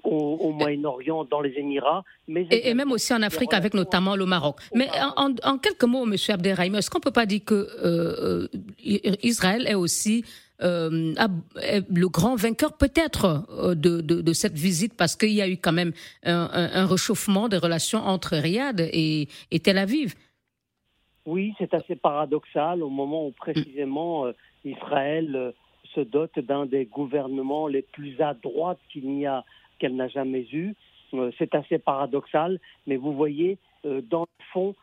au, 0.03 0.51
Moyen-Orient, 0.51 1.25
dans 1.25 1.41
les 1.41 1.53
Émirats. 1.57 2.03
Mais 2.27 2.47
et, 2.51 2.73
même 2.73 2.91
aussi 2.91 3.13
en 3.13 3.21
Afrique, 3.21 3.53
avec 3.53 3.73
notamment 3.73 4.15
le 4.15 4.25
Maroc. 4.25 4.57
Mais 4.73 4.89
en, 5.15 5.57
quelques 5.57 5.83
mots, 5.83 6.05
M. 6.05 6.15
Abderrahim, 6.29 6.75
est-ce 6.75 6.89
qu'on 6.89 6.99
ne 6.99 7.03
peut 7.03 7.11
pas 7.11 7.25
dire 7.25 7.41
que 7.45 8.49
Israël 9.23 9.65
est 9.67 9.75
aussi 9.75 10.23
euh, 10.61 11.13
le 11.89 12.07
grand 12.07 12.35
vainqueur 12.35 12.73
peut-être 12.73 13.45
euh, 13.51 13.75
de, 13.75 14.01
de, 14.01 14.33
cette 14.33 14.57
visite? 14.57 14.95
Parce 14.95 15.15
qu'il 15.15 15.33
y 15.33 15.41
a 15.41 15.47
eu 15.47 15.57
quand 15.57 15.73
même 15.73 15.91
un, 16.23 16.85
réchauffement 16.85 17.47
des 17.47 17.57
relations 17.57 17.99
entre 17.99 18.35
Riyad 18.35 18.79
et, 18.79 19.27
et 19.51 19.59
Tel 19.59 19.77
Aviv. 19.77 20.15
Oui, 21.25 21.53
c'est 21.57 21.73
assez 21.73 21.95
paradoxal 21.95 22.81
au 22.81 22.89
moment 22.89 23.27
où 23.27 23.31
précisément 23.31 24.25
euh, 24.25 24.31
Israël 24.63 25.53
se 25.93 26.01
dote 26.01 26.39
d'un 26.39 26.65
des 26.65 26.85
gouvernements 26.85 27.67
les 27.67 27.81
plus 27.81 28.19
à 28.21 28.33
droite 28.33 28.79
qu'il 28.91 29.09
n'y 29.09 29.25
a 29.25 29.43
qu'elle 29.77 29.95
n'a 29.95 30.07
jamais 30.07 30.45
eu. 30.51 30.75
c'est 31.37 31.55
assez 31.55 31.79
paradoxal, 31.79 32.59
mais 32.85 32.97
vous 32.97 33.13
voyez, 33.13 33.57
dans 33.83 34.21
le 34.21 34.45
fond, 34.51 34.75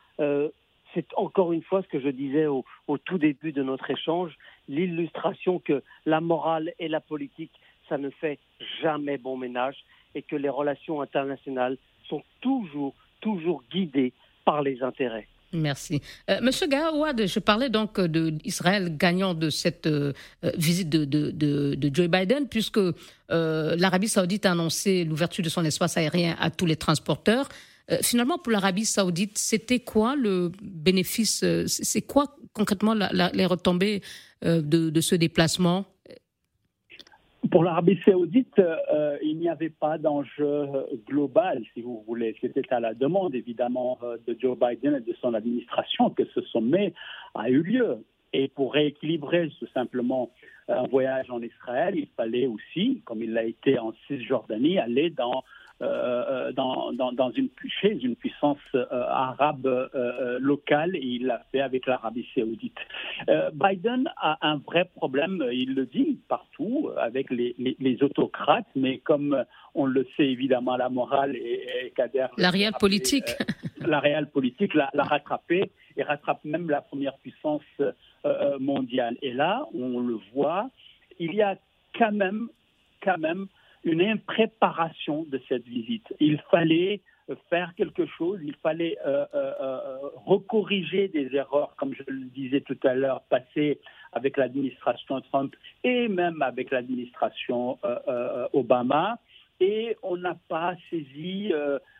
c'est 0.95 1.05
encore 1.17 1.53
une 1.53 1.61
fois 1.61 1.83
ce 1.83 1.87
que 1.87 1.99
je 1.99 2.09
disais 2.09 2.47
au, 2.47 2.63
tout 3.03 3.17
début 3.17 3.51
de 3.51 3.61
notre 3.61 3.91
échange, 3.91 4.35
l'illustration 4.67 5.59
que 5.59 5.83
la 6.05 6.21
morale 6.21 6.73
et 6.79 6.87
la 6.87 7.01
politique, 7.01 7.51
ça 7.89 7.97
ne 7.97 8.09
fait 8.09 8.39
jamais 8.81 9.17
bon 9.17 9.37
ménage 9.37 9.77
et 10.15 10.23
que 10.23 10.35
les 10.35 10.49
relations 10.49 11.01
internationales 11.01 11.77
sont 12.07 12.23
toujours, 12.41 12.95
toujours 13.21 13.61
guidées 13.69 14.13
par 14.45 14.61
les 14.61 14.81
intérêts. 14.81 15.27
Merci. 15.55 16.01
Euh, 16.29 16.39
Monsieur 16.41 16.67
Gawad, 16.67 17.25
je 17.25 17.39
parlais 17.39 17.69
donc 17.69 17.99
d'Israël 17.99 18.95
gagnant 18.97 19.33
de 19.33 19.49
cette 19.49 19.87
euh, 19.87 20.13
visite 20.57 20.89
de, 20.89 21.93
Joe 21.93 22.07
Biden, 22.07 22.47
puisque 22.47 22.77
euh, 22.77 23.75
l'Arabie 23.77 24.09
saoudite 24.09 24.45
a 24.45 24.51
annoncé 24.51 25.03
l'ouverture 25.03 25.43
de 25.43 25.49
son 25.49 25.65
espace 25.65 25.97
aérien 25.97 26.35
à 26.39 26.49
tous 26.49 26.65
les 26.65 26.75
transporteurs. 26.75 27.49
Euh, 27.91 27.97
finalement, 28.01 28.37
pour 28.37 28.51
l'Arabie 28.51 28.85
saoudite, 28.85 29.37
c'était 29.37 29.79
quoi 29.79 30.15
le 30.15 30.51
bénéfice 30.61 31.41
euh, 31.43 31.65
C'est 31.67 32.01
quoi 32.01 32.35
concrètement 32.53 32.93
les 32.93 33.45
retombées 33.45 34.01
euh, 34.43 34.61
de, 34.61 35.01
ce 35.01 35.15
déplacement? 35.15 35.85
Pour 37.51 37.63
l'Arabie 37.63 37.99
saoudite, 38.05 38.61
il 39.23 39.37
n'y 39.37 39.49
avait 39.49 39.69
pas 39.69 39.97
d'enjeu 39.97 40.67
global, 41.07 41.63
si 41.73 41.81
vous 41.81 42.03
voulez. 42.07 42.35
C'était 42.41 42.73
à 42.73 42.79
la 42.79 42.93
demande, 42.93 43.35
évidemment, 43.35 43.99
de 44.27 44.37
Joe 44.39 44.57
Biden 44.57 44.95
et 44.95 45.01
de 45.01 45.15
son 45.21 45.33
administration 45.33 46.09
que 46.09 46.25
ce 46.33 46.41
sommet 46.41 46.93
a 47.33 47.49
eu 47.49 47.61
lieu. 47.61 47.97
Et 48.33 48.49
pour 48.49 48.73
rééquilibrer 48.73 49.49
tout 49.59 49.67
simplement 49.73 50.31
un 50.67 50.87
voyage 50.87 51.29
en 51.29 51.41
Israël, 51.41 51.93
il 51.95 52.07
fallait 52.17 52.47
aussi, 52.47 53.01
comme 53.05 53.21
il 53.23 53.31
l'a 53.31 53.43
été 53.43 53.79
en 53.79 53.93
Cisjordanie, 54.07 54.77
aller 54.77 55.09
dans 55.09 55.43
euh, 55.81 56.51
dans, 56.53 56.93
dans, 56.93 57.31
une, 57.31 57.49
chez 57.81 57.91
une 58.01 58.15
puissance 58.15 58.57
arabe 58.91 59.89
locale 60.39 60.95
et 60.95 61.01
il 61.03 61.25
l'a 61.25 61.43
fait 61.51 61.61
avec 61.61 61.85
l'Arabie 61.85 62.25
saoudite. 62.33 62.77
Biden 63.53 64.09
a 64.17 64.37
un 64.41 64.57
vrai 64.57 64.89
problème, 64.95 65.43
il 65.51 65.75
le 65.75 65.85
dit 65.85 66.19
partout, 66.29 66.89
avec 66.97 67.29
les, 67.29 67.55
les, 67.57 68.03
autocrates, 68.03 68.67
mais 68.75 68.99
comme 68.99 69.43
on 69.73 69.85
le 69.85 70.07
sait 70.15 70.27
évidemment, 70.27 70.77
la 70.77 70.89
morale 70.89 71.35
et, 71.35 71.91
Kader... 71.95 72.27
La 72.37 72.51
réelle 72.51 72.73
politique. 72.79 73.35
la 73.81 73.99
réelle 73.99 74.27
politique 74.27 74.73
l'a 74.73 74.89
rattrapé 74.95 75.71
et 75.97 76.03
rattrape 76.03 76.43
même 76.45 76.69
la 76.69 76.81
première 76.81 77.17
puissance 77.17 77.63
mondiale. 78.59 79.17
Et 79.21 79.33
là, 79.33 79.65
on 79.73 79.99
le 79.99 80.17
voit, 80.33 80.69
il 81.19 81.33
y 81.33 81.41
a 81.41 81.57
quand 81.97 82.11
même, 82.11 82.47
quand 83.01 83.17
même 83.17 83.47
une 83.85 84.01
impréparation 84.01 85.25
de 85.29 85.39
cette 85.47 85.65
visite. 85.65 86.13
Il 86.19 86.39
fallait 86.51 87.01
faire 87.49 87.73
quelque 87.75 88.05
chose, 88.05 88.39
il 88.43 88.55
fallait 88.61 88.97
euh, 89.05 89.25
euh, 89.33 89.53
euh, 89.59 89.97
recorriger 90.25 91.07
des 91.07 91.33
erreurs, 91.35 91.75
comme 91.77 91.93
je 91.93 92.03
le 92.07 92.25
disais 92.25 92.61
tout 92.61 92.77
à 92.83 92.93
l'heure, 92.93 93.21
passées 93.29 93.79
avec 94.11 94.37
l'administration 94.37 95.21
Trump 95.21 95.55
et 95.83 96.07
même 96.07 96.41
avec 96.41 96.71
l'administration 96.71 97.79
Obama. 98.53 99.17
Et 99.59 99.97
on 100.03 100.17
n'a 100.17 100.37
pas 100.49 100.75
saisi 100.89 101.51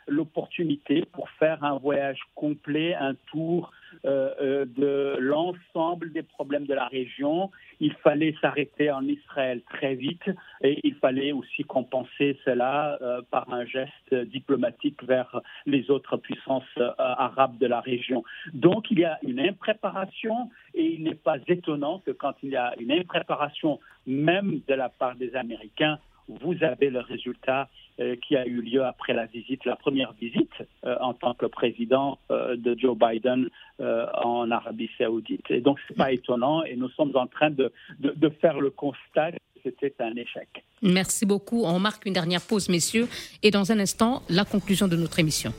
l'opportunité 0.08 1.04
pour 1.12 1.30
faire 1.32 1.63
un 1.63 1.78
voyage 1.78 2.20
complet, 2.36 2.94
un 2.96 3.15
tour 3.32 3.72
euh, 4.04 4.34
euh, 4.41 4.65
de 4.65 5.18
l'ensemble 5.20 6.12
des 6.12 6.24
problèmes 6.24 6.65
de 6.65 6.74
la 6.74 6.88
région. 6.88 7.52
Il 7.80 7.94
fallait 7.94 8.36
s'arrêter 8.41 8.91
en 8.91 9.04
Israël 9.08 9.62
très 9.70 9.96
vite 9.96 10.30
et 10.62 10.80
il 10.84 10.96
fallait 10.96 11.32
aussi 11.32 11.63
compenser 11.63 12.38
cela 12.46 12.98
euh, 13.02 13.22
par 13.32 13.52
un 13.52 13.65
geste 13.65 14.13
diplomatique 14.13 15.04
vers 15.04 15.41
les 15.65 15.89
autres 15.89 16.18
puissances 16.18 16.63
arabes 16.98 17.58
de 17.58 17.68
la 17.68 17.80
région. 17.80 18.24
Donc 18.54 18.91
il 18.91 19.00
y 19.00 19.06
a 19.06 19.18
une 19.24 19.39
impréparation 19.39 20.50
et 20.74 20.86
il 20.86 21.04
n'est 21.04 21.15
pas 21.15 21.38
étonnant 21.48 22.00
que 22.00 22.12
quand 22.12 22.34
il 22.44 22.50
y 22.50 22.58
a 22.58 22.74
une 22.80 22.91
impréparation 22.91 23.80
même 24.06 24.62
de 24.68 24.74
la 24.74 24.89
part 24.89 25.15
des 25.15 25.36
Américains, 25.36 26.00
vous 26.28 26.56
avez 26.63 26.89
le 26.89 27.00
résultat 27.00 27.62
euh, 27.62 27.85
qui 28.15 28.36
a 28.36 28.45
eu 28.45 28.62
lieu 28.62 28.84
après 28.84 29.13
la 29.13 29.25
visite, 29.25 29.63
la 29.65 29.75
première 29.75 30.13
visite 30.13 30.51
euh, 30.86 30.95
en 30.99 31.13
tant 31.13 31.34
que 31.34 31.45
président 31.45 32.19
euh, 32.31 32.55
de 32.58 32.77
Joe 32.77 32.97
Biden 32.97 33.49
en 33.79 34.51
Arabie 34.51 34.89
Saoudite. 34.97 35.49
Et 35.49 35.60
donc, 35.60 35.79
ce 35.86 35.91
n'est 35.91 35.97
pas 35.97 36.12
étonnant 36.13 36.63
et 36.63 36.77
nous 36.77 36.89
sommes 36.91 37.12
en 37.15 37.27
train 37.27 37.49
de, 37.49 37.73
de 37.99 38.29
faire 38.29 38.62
le 38.62 38.69
constat 38.69 39.31
que 39.31 39.38
c'était 39.63 39.93
un 39.99 40.15
échec. 40.15 40.63
Merci 40.81 41.25
beaucoup. 41.25 41.63
On 41.65 41.79
marque 41.79 42.05
une 42.05 42.13
dernière 42.13 42.41
pause, 42.41 42.69
messieurs, 42.69 43.08
et 43.43 43.51
dans 43.51 43.73
un 43.73 43.79
instant, 43.79 44.21
la 44.29 44.45
conclusion 44.45 44.88
de 44.88 44.95
notre 44.95 45.19
émission. 45.19 45.51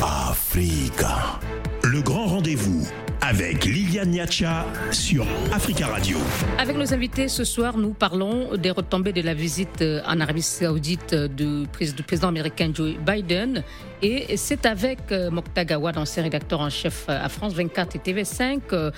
Africa, 0.00 1.38
le 1.82 2.00
grand 2.02 2.26
rendez-vous 2.26 2.88
avec 3.26 3.64
Liliane 3.64 4.10
Niacha 4.10 4.66
sur 4.90 5.26
Africa 5.50 5.86
Radio. 5.86 6.18
Avec 6.58 6.76
nos 6.76 6.92
invités 6.92 7.28
ce 7.28 7.42
soir, 7.44 7.78
nous 7.78 7.94
parlons 7.94 8.54
des 8.56 8.70
retombées 8.70 9.14
de 9.14 9.22
la 9.22 9.32
visite 9.32 9.80
euh, 9.80 10.02
en 10.06 10.20
Arabie 10.20 10.42
Saoudite 10.42 11.14
du 11.14 11.66
président 12.02 12.28
américain 12.28 12.70
Joe 12.74 12.96
Biden. 12.98 13.62
Et 14.02 14.36
c'est 14.36 14.66
avec 14.66 15.10
euh, 15.10 15.30
Mokhtar 15.30 15.64
Gawad, 15.64 15.96
ancien 15.96 16.22
rédacteur 16.22 16.60
en 16.60 16.68
chef 16.68 17.08
à 17.08 17.30
France 17.30 17.54
24 17.54 17.96
et 17.96 17.98
TV5, 18.12 18.60
euh, 18.72 18.90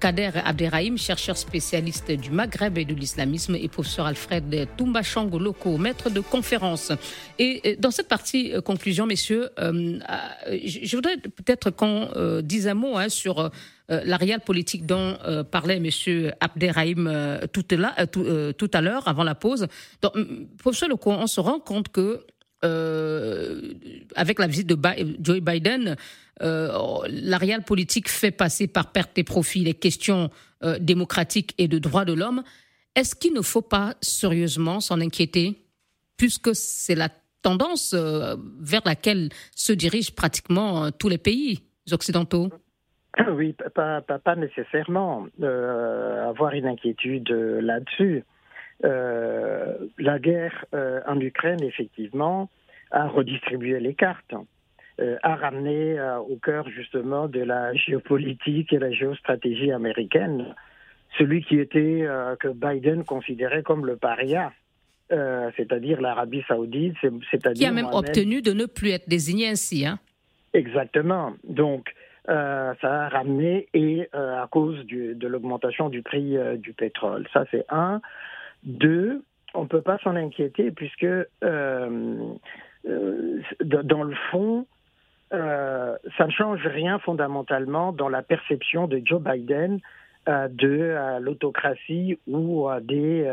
Kader 0.00 0.30
Abderrahim, 0.44 0.96
chercheur 0.98 1.36
spécialiste 1.36 2.10
du 2.10 2.30
Maghreb 2.30 2.78
et 2.78 2.84
de 2.84 2.94
l'islamisme, 2.94 3.56
et 3.56 3.68
professeur 3.68 4.06
Alfred 4.06 4.68
Toumba 4.76 5.00
Loko, 5.38 5.78
maître 5.78 6.10
de 6.10 6.20
conférence. 6.20 6.92
Et 7.38 7.76
dans 7.78 7.90
cette 7.90 8.08
partie 8.08 8.52
conclusion, 8.64 9.06
messieurs, 9.06 9.50
je 9.58 10.96
voudrais 10.96 11.16
peut-être 11.16 11.70
qu'on 11.70 12.08
dise 12.42 12.68
un 12.68 12.74
mot 12.74 12.96
hein, 12.96 13.08
sur 13.08 13.50
la 13.88 14.16
réelle 14.16 14.40
politique 14.40 14.86
dont 14.86 15.16
parlait 15.50 15.76
M. 15.76 16.32
Abderrahim 16.40 17.40
tout, 17.52 18.70
à 18.72 18.80
l'heure, 18.80 19.08
avant 19.08 19.24
la 19.24 19.34
pause. 19.34 19.66
Donc, 20.02 20.12
professeur 20.58 20.88
Loko, 20.88 21.10
on 21.10 21.26
se 21.26 21.40
rend 21.40 21.58
compte 21.58 21.88
que 21.88 22.24
avec 24.16 24.38
la 24.38 24.46
visite 24.46 24.66
de 24.66 24.78
Joe 25.20 25.40
Biden, 25.40 25.88
euh, 25.88 25.94
la 26.40 27.38
réelle 27.38 27.62
politique 27.62 28.08
fait 28.08 28.30
passer 28.30 28.66
par 28.66 28.92
perte 28.92 29.14
des 29.16 29.24
profits 29.24 29.64
les 29.64 29.74
questions 29.74 30.30
euh, 30.62 30.78
démocratiques 30.80 31.54
et 31.58 31.68
de 31.68 31.78
droits 31.78 32.04
de 32.04 32.12
l'homme. 32.12 32.42
Est-ce 32.94 33.14
qu'il 33.14 33.34
ne 33.34 33.42
faut 33.42 33.62
pas 33.62 33.94
sérieusement 34.00 34.80
s'en 34.80 35.00
inquiéter, 35.00 35.58
puisque 36.16 36.54
c'est 36.54 36.94
la 36.94 37.08
tendance 37.42 37.92
euh, 37.94 38.36
vers 38.60 38.82
laquelle 38.84 39.28
se 39.54 39.72
dirigent 39.72 40.12
pratiquement 40.16 40.90
tous 40.90 41.08
les 41.08 41.18
pays 41.18 41.62
occidentaux? 41.92 42.48
Oui, 43.32 43.54
pas, 43.74 44.00
pas, 44.00 44.36
nécessairement 44.36 45.28
avoir 45.40 46.52
une 46.52 46.66
inquiétude 46.66 47.30
là-dessus. 47.30 48.24
la 48.82 50.18
guerre 50.18 50.64
en 51.06 51.20
Ukraine, 51.20 51.62
effectivement, 51.62 52.50
a 52.90 53.06
redistribué 53.06 53.78
les 53.78 53.94
cartes. 53.94 54.34
Euh, 55.00 55.16
a 55.24 55.34
ramené 55.34 55.98
euh, 55.98 56.18
au 56.18 56.36
cœur 56.36 56.68
justement 56.68 57.26
de 57.26 57.40
la 57.40 57.74
géopolitique 57.74 58.72
et 58.72 58.78
la 58.78 58.92
géostratégie 58.92 59.72
américaine 59.72 60.54
celui 61.18 61.42
qui 61.42 61.58
était 61.58 62.02
euh, 62.02 62.36
que 62.36 62.46
Biden 62.46 63.02
considérait 63.02 63.64
comme 63.64 63.86
le 63.86 63.96
paria, 63.96 64.52
c'est-à-dire 65.56 66.00
l'Arabie 66.00 66.44
Saoudite, 66.46 66.94
c'est-à-dire 67.30 67.54
qui 67.54 67.66
a 67.66 67.72
même 67.72 67.92
obtenu 67.92 68.40
de 68.40 68.52
ne 68.52 68.66
plus 68.66 68.90
être 68.90 69.08
désigné 69.08 69.48
ainsi, 69.48 69.84
hein 69.86 69.98
Exactement. 70.54 71.34
Donc 71.44 71.92
ça 72.26 72.76
a 72.80 73.08
ramené 73.08 73.68
et 73.74 74.08
à 74.12 74.48
cause 74.50 74.84
de 74.86 75.26
l'augmentation 75.28 75.88
du 75.88 76.02
prix 76.02 76.36
du 76.58 76.72
pétrole. 76.72 77.28
Ça 77.32 77.44
c'est 77.52 77.64
un. 77.68 78.00
Deux, 78.64 79.22
on 79.54 79.62
ne 79.62 79.68
peut 79.68 79.82
pas 79.82 79.98
s'en 79.98 80.16
inquiéter 80.16 80.72
puisque 80.72 81.06
dans 81.42 82.38
le 84.02 84.14
fond, 84.32 84.66
euh, 85.34 85.96
ça 86.16 86.26
ne 86.26 86.30
change 86.30 86.66
rien 86.66 86.98
fondamentalement 86.98 87.92
dans 87.92 88.08
la 88.08 88.22
perception 88.22 88.86
de 88.86 89.00
Joe 89.04 89.20
Biden 89.20 89.80
euh, 90.28 90.48
de 90.48 90.68
euh, 90.68 91.18
l'autocratie 91.18 92.18
ou 92.26 92.68
des 92.82 93.30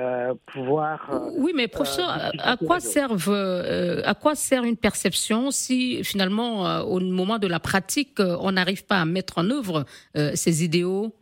pouvoirs. 0.47 1.09
oui, 1.37 1.51
mais 1.55 1.67
professeur, 1.67 2.09
à 2.39 2.57
quoi 2.57 2.79
servent, 2.79 3.33
à 4.05 4.13
quoi 4.15 4.35
sert 4.35 4.63
une 4.63 4.77
perception 4.77 5.51
si 5.51 6.03
finalement, 6.03 6.81
au 6.81 6.99
moment 6.99 7.39
de 7.39 7.47
la 7.47 7.59
pratique, 7.59 8.19
on 8.19 8.51
n'arrive 8.51 8.85
pas 8.85 8.99
à 9.01 9.05
mettre 9.05 9.37
en 9.37 9.49
œuvre 9.49 9.85
ces 10.13 10.63
idéaux? 10.63 11.13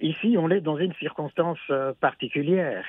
Ici, 0.00 0.36
on 0.38 0.50
est 0.50 0.60
dans 0.60 0.78
une 0.78 0.94
circonstance 0.94 1.58
particulière 2.00 2.84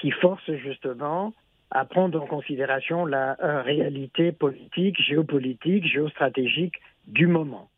qui 0.00 0.10
force 0.10 0.50
justement 0.62 1.32
à 1.74 1.86
prendre 1.86 2.22
en 2.22 2.26
considération 2.26 3.06
la 3.06 3.36
euh, 3.42 3.62
réalité 3.62 4.30
politique, 4.30 5.00
géopolitique, 5.00 5.86
géostratégique 5.86 6.74
du 7.06 7.26
moment. 7.26 7.68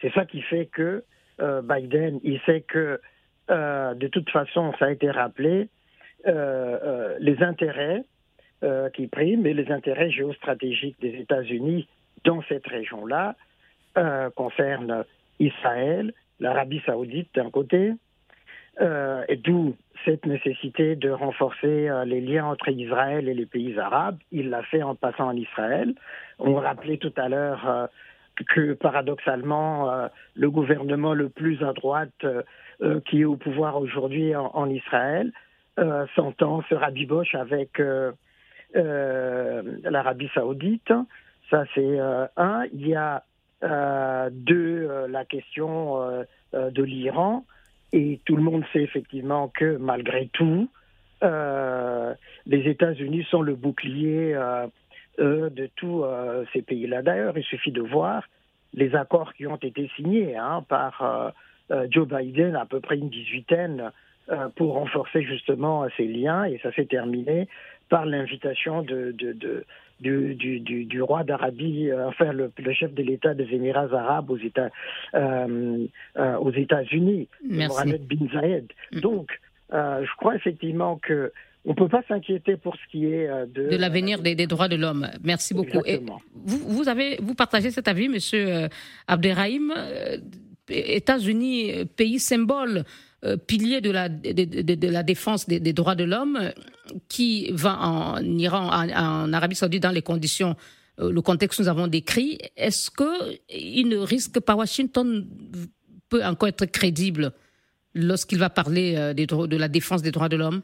C'est 0.00 0.12
ça 0.12 0.24
qui 0.24 0.42
fait 0.42 0.66
que 0.66 1.02
euh, 1.40 1.60
Biden, 1.60 2.20
il 2.22 2.40
sait 2.46 2.60
que 2.60 3.00
euh, 3.50 3.94
de 3.94 4.06
toute 4.06 4.30
façon, 4.30 4.72
ça 4.78 4.86
a 4.86 4.90
été 4.90 5.10
rappelé, 5.10 5.68
les 7.20 7.40
intérêts 7.40 8.02
qui 8.94 9.06
priment 9.06 9.46
et 9.46 9.54
les 9.54 9.70
intérêts 9.70 10.10
géostratégiques 10.10 11.00
des 11.00 11.20
États-Unis 11.20 11.86
dans 12.24 12.42
cette 12.48 12.66
région-là 12.66 13.36
concernent 14.34 15.04
Israël, 15.38 16.12
l'Arabie 16.40 16.82
saoudite 16.84 17.28
d'un 17.36 17.48
côté, 17.48 17.92
euh, 18.78 19.24
et 19.28 19.36
d'où 19.36 19.74
cette 20.04 20.26
nécessité 20.26 20.96
de 20.96 21.08
renforcer 21.10 21.88
euh, 21.88 22.04
les 22.04 22.20
liens 22.20 22.44
entre 22.44 22.68
Israël 22.68 23.26
et 23.26 23.32
les 23.32 23.46
pays 23.46 23.78
arabes. 23.78 24.18
Il 24.32 24.50
l'a 24.50 24.62
fait 24.64 24.82
en 24.82 24.94
passant 24.94 25.28
en 25.28 25.36
Israël. 25.36 25.94
On 26.38 26.56
rappelait 26.56 26.98
tout 26.98 27.12
à 27.16 27.30
l'heure 27.30 27.66
euh, 27.66 27.86
que 28.54 28.74
paradoxalement, 28.74 30.10
le 30.34 30.50
gouvernement 30.50 31.14
le 31.14 31.30
plus 31.30 31.64
à 31.64 31.72
droite 31.72 32.26
qui 33.06 33.22
est 33.22 33.24
au 33.24 33.36
pouvoir 33.36 33.78
aujourd'hui 33.78 34.36
en, 34.36 34.68
Israël 34.68 35.32
s'entend, 36.14 36.62
se 36.68 36.74
rabiboche 36.74 37.34
avec 37.34 37.80
l'Arabie 38.74 40.28
saoudite. 40.34 40.92
Ça, 41.48 41.64
c'est 41.74 41.98
un. 42.36 42.64
Il 42.74 42.86
y 42.86 42.94
a 42.94 43.22
deux, 44.30 45.06
la 45.08 45.24
question 45.24 46.26
de 46.52 46.82
l'Iran. 46.82 47.42
Et 47.92 48.20
tout 48.24 48.36
le 48.36 48.42
monde 48.42 48.64
sait 48.72 48.82
effectivement 48.82 49.48
que 49.48 49.76
malgré 49.76 50.28
tout, 50.28 50.68
euh, 51.22 52.14
les 52.46 52.68
États-Unis 52.68 53.26
sont 53.30 53.42
le 53.42 53.54
bouclier 53.54 54.34
euh, 54.34 54.66
euh, 55.18 55.50
de 55.50 55.68
tous 55.76 56.04
ces 56.52 56.62
pays-là. 56.62 57.02
D'ailleurs, 57.02 57.38
il 57.38 57.44
suffit 57.44 57.72
de 57.72 57.82
voir 57.82 58.24
les 58.74 58.94
accords 58.94 59.32
qui 59.34 59.46
ont 59.46 59.56
été 59.56 59.90
signés 59.96 60.36
hein, 60.36 60.64
par 60.68 61.32
Joe 61.90 62.06
Biden, 62.06 62.56
à 62.56 62.66
peu 62.66 62.80
près 62.80 62.96
une 62.96 63.08
dix-huitaine, 63.08 63.90
pour 64.56 64.74
renforcer 64.74 65.22
justement 65.22 65.86
ces 65.96 66.06
liens, 66.06 66.44
et 66.44 66.58
ça 66.58 66.72
s'est 66.72 66.84
terminé 66.84 67.48
par 67.88 68.06
l'invitation 68.06 68.82
de, 68.82 69.12
du, 70.00 70.34
du, 70.34 70.84
du, 70.84 71.02
roi 71.02 71.24
d'Arabie, 71.24 71.90
enfin 71.92 72.32
le, 72.32 72.50
chef 72.72 72.92
de 72.94 73.02
l'État 73.02 73.34
des 73.34 73.44
Émirats 73.52 73.88
arabes 73.92 74.30
aux 74.30 74.38
États 74.38 74.70
aux 75.14 76.52
États-Unis, 76.52 77.28
Mohamed 77.44 78.06
bin 78.06 78.28
Zayed. 78.32 78.72
Mm. 78.92 79.00
Donc, 79.00 79.40
je 79.70 80.16
crois 80.16 80.34
effectivement 80.34 80.96
que 80.96 81.32
on 81.66 81.70
ne 81.70 81.74
peut 81.74 81.88
pas 81.88 82.02
s'inquiéter 82.06 82.56
pour 82.56 82.76
ce 82.76 82.90
qui 82.90 83.06
est 83.06 83.28
euh, 83.28 83.44
de, 83.46 83.68
de 83.68 83.76
l'avenir 83.76 84.22
des, 84.22 84.46
droits 84.46 84.68
de 84.68 84.76
l'homme. 84.76 85.08
Merci 85.22 85.52
beaucoup. 85.52 85.82
Et 85.84 86.00
vous, 86.44 86.58
vous, 86.58 86.88
avez, 86.88 87.16
vous 87.20 87.34
partagez 87.34 87.72
cet 87.72 87.88
avis, 87.88 88.08
Monsieur 88.08 88.48
euh, 88.48 88.68
Abderrahim. 89.08 89.74
Euh, 89.76 90.18
États-Unis, 90.68 91.84
pays 91.96 92.18
symbole, 92.18 92.82
pilier 93.46 93.80
de 93.80 93.90
la, 93.90 95.02
défense 95.02 95.46
des, 95.48 95.72
droits 95.72 95.94
de 95.94 96.04
l'homme, 96.04 96.52
qui 97.08 97.50
va 97.52 97.78
en 97.80 98.22
Iran, 98.22 98.70
en, 98.70 99.32
Arabie 99.32 99.56
Saoudite 99.56 99.82
dans 99.82 99.90
les 99.90 100.02
conditions, 100.02 100.54
le 100.98 101.20
contexte 101.20 101.58
que 101.58 101.62
nous 101.62 101.68
avons 101.68 101.88
décrit. 101.88 102.38
Est-ce 102.56 102.90
qu'il 102.90 103.88
ne 103.88 103.96
risque 103.96 104.40
pas 104.40 104.54
Washington 104.54 105.26
peut 106.08 106.24
encore 106.24 106.48
être 106.48 106.66
crédible 106.66 107.32
lorsqu'il 107.94 108.38
va 108.38 108.50
parler 108.50 109.12
des, 109.14 109.26
de 109.26 109.56
la 109.56 109.68
défense 109.68 110.02
des 110.02 110.10
droits 110.10 110.28
de 110.28 110.36
l'homme? 110.36 110.62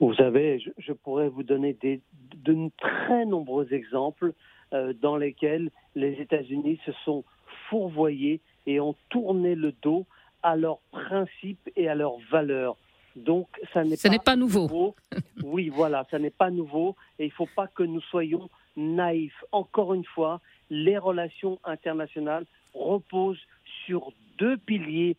Vous 0.00 0.14
savez, 0.14 0.64
je, 0.78 0.92
pourrais 0.94 1.28
vous 1.28 1.42
donner 1.42 1.76
de 1.82 2.70
très 2.78 3.26
nombreux 3.26 3.70
exemples 3.74 4.32
euh, 4.72 4.94
dans 4.94 5.18
lesquels 5.18 5.70
les 5.94 6.12
États-Unis 6.22 6.80
se 6.86 6.92
sont 7.04 7.22
fourvoyés 7.68 8.40
et 8.66 8.80
ont 8.80 8.96
tourné 9.10 9.54
le 9.54 9.72
dos 9.82 10.06
à 10.42 10.56
leurs 10.56 10.80
principes 10.90 11.70
et 11.76 11.88
à 11.88 11.94
leurs 11.94 12.18
valeurs. 12.30 12.76
Donc, 13.16 13.48
ça 13.72 13.82
n'est 13.84 13.96
pas, 13.96 14.18
pas, 14.18 14.36
nouveau. 14.36 14.94
oui, 15.42 15.68
voilà, 15.68 16.06
ça 16.10 16.18
n'est 16.18 16.30
pas 16.30 16.50
nouveau 16.50 16.96
et 17.18 17.24
il 17.24 17.28
ne 17.28 17.34
faut 17.34 17.48
pas 17.54 17.66
que 17.66 17.82
nous 17.82 18.00
soyons 18.00 18.48
naïfs. 18.76 19.44
Encore 19.52 19.94
une 19.94 20.04
fois, 20.04 20.40
les 20.70 20.96
relations 20.96 21.58
internationales 21.64 22.46
reposent 22.72 23.44
sur 23.84 24.12
deux 24.38 24.56
piliers 24.56 25.16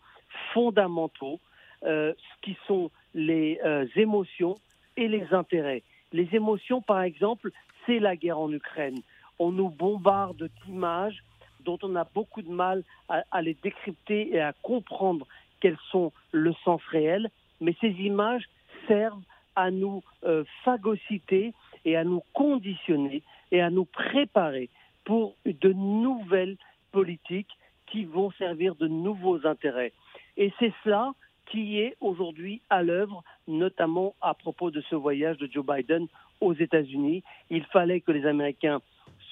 fondamentaux, 0.53 1.39
euh, 1.83 2.13
qui 2.41 2.55
sont 2.67 2.91
les 3.13 3.59
euh, 3.65 3.87
émotions 3.95 4.57
et 4.97 5.07
les 5.07 5.25
intérêts. 5.33 5.83
Les 6.13 6.27
émotions, 6.33 6.81
par 6.81 7.01
exemple, 7.01 7.49
c'est 7.85 7.99
la 7.99 8.15
guerre 8.15 8.39
en 8.39 8.51
Ukraine. 8.51 8.99
On 9.39 9.51
nous 9.51 9.69
bombarde 9.69 10.49
d'images 10.65 11.23
dont 11.63 11.79
on 11.83 11.95
a 11.95 12.03
beaucoup 12.03 12.41
de 12.41 12.49
mal 12.49 12.83
à, 13.09 13.41
les 13.41 13.55
décrypter 13.55 14.33
et 14.33 14.39
à 14.39 14.53
comprendre 14.61 15.27
quels 15.59 15.77
sont 15.91 16.11
le 16.31 16.53
sens 16.63 16.81
réel, 16.89 17.29
mais 17.59 17.75
ces 17.81 17.91
images 17.91 18.49
servent 18.87 19.23
à 19.55 19.69
nous 19.69 20.03
euh, 20.23 20.43
phagocyter 20.63 21.53
et 21.85 21.97
à 21.97 22.03
nous 22.03 22.23
conditionner 22.33 23.21
et 23.51 23.61
à 23.61 23.69
nous 23.69 23.85
préparer 23.85 24.69
pour 25.03 25.35
de 25.45 25.73
nouvelles 25.73 26.57
politiques 26.91 27.57
qui 27.87 28.05
vont 28.05 28.31
servir 28.31 28.75
de 28.75 28.87
nouveaux 28.87 29.45
intérêts. 29.45 29.91
Et 30.37 30.53
c'est 30.59 30.73
cela 30.83 31.13
qui 31.47 31.79
est 31.79 31.97
aujourd'hui 31.99 32.61
à 32.69 32.81
l'œuvre, 32.81 33.23
notamment 33.47 34.15
à 34.21 34.33
propos 34.33 34.71
de 34.71 34.81
ce 34.89 34.95
voyage 34.95 35.37
de 35.37 35.49
Joe 35.51 35.65
Biden 35.65 36.07
aux 36.39 36.53
États-Unis. 36.53 37.23
Il 37.49 37.65
fallait 37.65 37.99
que 37.99 38.11
les 38.11 38.25
Américains 38.25 38.81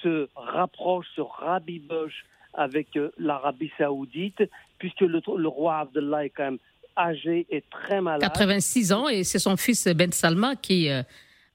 se 0.02 0.28
rapprochent, 0.36 1.08
se 1.16 1.22
rabibochent 1.22 2.26
avec 2.54 2.96
euh, 2.98 3.12
l'Arabie 3.18 3.72
saoudite, 3.78 4.44
puisque 4.78 5.02
le, 5.02 5.48
roi 5.48 5.80
Abdullah 5.80 6.26
est 6.26 6.30
quand 6.30 6.44
même 6.44 6.58
âgé 6.98 7.46
et 7.50 7.64
très 7.70 8.02
malade. 8.02 8.22
86 8.22 8.94
ans, 8.94 9.08
et 9.08 9.24
c'est 9.24 9.40
son 9.40 9.56
fils 9.58 9.88
Ben 9.88 10.12
Salma 10.12 10.56
qui, 10.56 10.90
euh, 10.90 11.04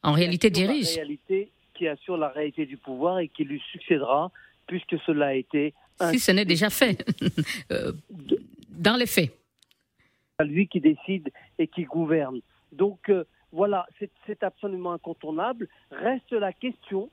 en 0.03 0.13
réalité, 0.13 0.51
dirige. 0.51 0.95
réalité, 0.95 1.51
qui 1.75 1.89
assure 1.89 2.17
la 2.17 2.29
réalité 2.29 2.67
du 2.67 2.77
pouvoir 2.77 3.19
et 3.19 3.29
qui 3.29 3.45
lui 3.45 3.61
succédera, 3.73 4.31
puisque 4.67 4.97
cela 5.05 5.29
a 5.29 5.35
été... 5.35 5.75
Si 6.11 6.19
ce 6.19 6.33
n'est 6.33 6.45
déjà 6.45 6.71
fait, 6.71 7.05
euh, 7.73 7.93
dans 8.71 8.97
les 8.97 9.07
faits 9.07 9.33
lui 10.43 10.67
qui 10.67 10.81
décide 10.81 11.31
et 11.59 11.69
qui 11.69 11.85
gouverne. 11.85 12.41
Donc 12.73 13.09
euh, 13.09 13.25
voilà, 13.53 13.87
c'est 14.27 14.43
absolument 14.43 14.93
incontournable. 14.93 15.69
Reste 15.93 16.33
la 16.33 16.53
question 16.53 17.09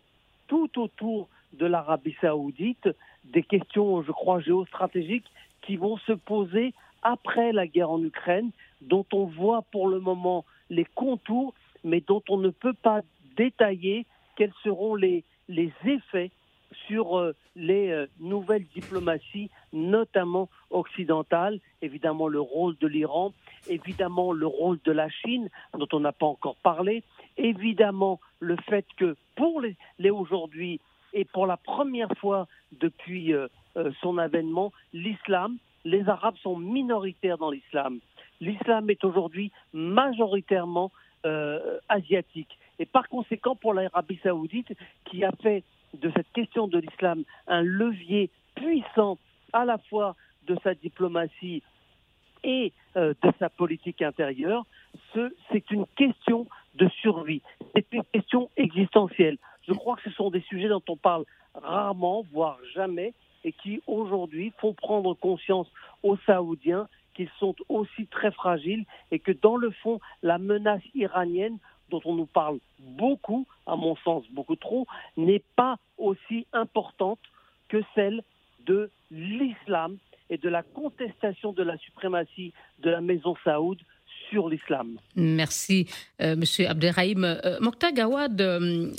tout 0.51 0.81
autour 0.81 1.29
de 1.53 1.65
l'Arabie 1.65 2.17
saoudite, 2.19 2.89
des 3.23 3.41
questions, 3.41 4.03
je 4.03 4.11
crois, 4.11 4.41
géostratégiques 4.41 5.31
qui 5.61 5.77
vont 5.77 5.95
se 5.99 6.11
poser 6.11 6.73
après 7.03 7.53
la 7.53 7.67
guerre 7.67 7.89
en 7.89 8.03
Ukraine, 8.03 8.51
dont 8.81 9.05
on 9.13 9.23
voit 9.27 9.61
pour 9.71 9.87
le 9.87 10.01
moment 10.01 10.43
les 10.69 10.83
contours, 10.83 11.53
mais 11.85 12.01
dont 12.01 12.21
on 12.27 12.35
ne 12.35 12.49
peut 12.49 12.73
pas 12.73 12.99
détailler 13.37 14.05
quels 14.35 14.51
seront 14.61 14.95
les, 14.95 15.23
effets 15.47 16.31
sur 16.87 17.17
euh, 17.17 17.33
les 17.55 17.89
euh, 17.89 18.07
nouvelles 18.19 18.65
diplomaties, 18.75 19.49
notamment 19.71 20.49
occidentales, 20.69 21.61
évidemment 21.81 22.27
le 22.27 22.41
rôle 22.41 22.75
de 22.81 22.87
l'Iran, 22.87 23.33
évidemment 23.69 24.33
le 24.33 24.47
rôle 24.47 24.79
de 24.83 24.91
la 24.91 25.07
Chine, 25.07 25.49
dont 25.77 25.87
on 25.93 26.01
n'a 26.01 26.11
pas 26.11 26.25
encore 26.25 26.57
parlé, 26.57 27.03
évidemment 27.37 28.19
le 28.41 28.57
fait 28.69 28.85
que 28.97 29.15
pour 29.37 29.61
les, 29.61 30.09
aujourd'hui 30.09 30.81
et 31.13 31.23
pour 31.23 31.47
la 31.47 31.55
première 31.55 32.11
fois 32.17 32.47
depuis 32.73 33.33
euh, 33.33 33.47
son 34.01 34.17
avènement, 34.17 34.73
l'islam, 34.91 35.57
les 35.85 36.09
Arabes 36.09 36.37
sont 36.43 36.57
minoritaires 36.57 37.37
dans 37.37 37.51
l'islam. 37.51 37.99
L'islam 38.41 38.89
est 38.89 39.03
aujourd'hui 39.05 39.51
majoritairement 39.73 40.91
asiatique. 41.87 42.57
Et 42.79 42.87
par 42.87 43.07
conséquent, 43.09 43.55
pour 43.55 43.75
l'Arabie 43.75 44.19
saoudite, 44.23 44.73
qui 45.05 45.23
a 45.23 45.31
fait 45.43 45.63
de 45.93 46.11
cette 46.15 46.31
question 46.33 46.67
de 46.67 46.79
l'islam 46.79 47.23
un 47.47 47.61
levier 47.61 48.31
puissant 48.55 49.17
à 49.53 49.65
la 49.65 49.77
fois 49.77 50.15
de 50.47 50.57
sa 50.63 50.73
diplomatie 50.73 51.61
et 52.43 52.73
euh, 52.97 53.13
de 53.21 53.31
sa 53.39 53.49
politique 53.49 54.01
intérieure, 54.01 54.65
c'est 55.13 55.71
une 55.71 55.85
question 55.95 56.47
de 56.75 56.87
survie, 57.01 57.41
c'est 57.75 57.85
une 57.91 58.03
question 58.05 58.49
existentielle. 58.57 59.37
Je 59.67 59.73
crois 59.73 59.95
que 59.95 60.03
ce 60.03 60.11
sont 60.11 60.31
des 60.31 60.41
sujets 60.41 60.69
dont 60.69 60.83
on 60.87 60.97
parle 60.97 61.25
rarement, 61.53 62.25
voire 62.31 62.57
jamais, 62.73 63.13
et 63.43 63.51
qui 63.51 63.81
aujourd'hui 63.87 64.53
font 64.59 64.73
prendre 64.73 65.13
conscience 65.13 65.67
aux 66.03 66.17
Saoudiens 66.25 66.87
qu'ils 67.13 67.29
sont 67.39 67.55
aussi 67.69 68.07
très 68.07 68.31
fragiles 68.31 68.85
et 69.11 69.19
que 69.19 69.31
dans 69.31 69.57
le 69.57 69.71
fond, 69.71 69.99
la 70.23 70.37
menace 70.37 70.83
iranienne 70.95 71.57
dont 71.89 72.01
on 72.05 72.15
nous 72.15 72.25
parle 72.25 72.59
beaucoup, 72.79 73.45
à 73.67 73.75
mon 73.75 73.95
sens 73.97 74.23
beaucoup 74.31 74.55
trop, 74.55 74.87
n'est 75.17 75.43
pas 75.55 75.77
aussi 75.97 76.47
importante 76.53 77.19
que 77.67 77.83
celle 77.95 78.23
de 78.65 78.89
l'islam 79.11 79.97
et 80.29 80.37
de 80.37 80.47
la 80.47 80.63
contestation 80.63 81.51
de 81.51 81.63
la 81.63 81.77
suprématie 81.77 82.53
de 82.79 82.89
la 82.89 83.01
maison 83.01 83.35
Saoud 83.43 83.77
l'islam. 84.49 84.97
Merci, 85.15 85.87
euh, 86.21 86.35
Monsieur 86.35 86.67
Abderrahim. 86.67 87.23
Euh, 87.23 87.59
Mokhtar 87.59 87.93
Gawad, 87.93 88.39
euh, 88.41 88.91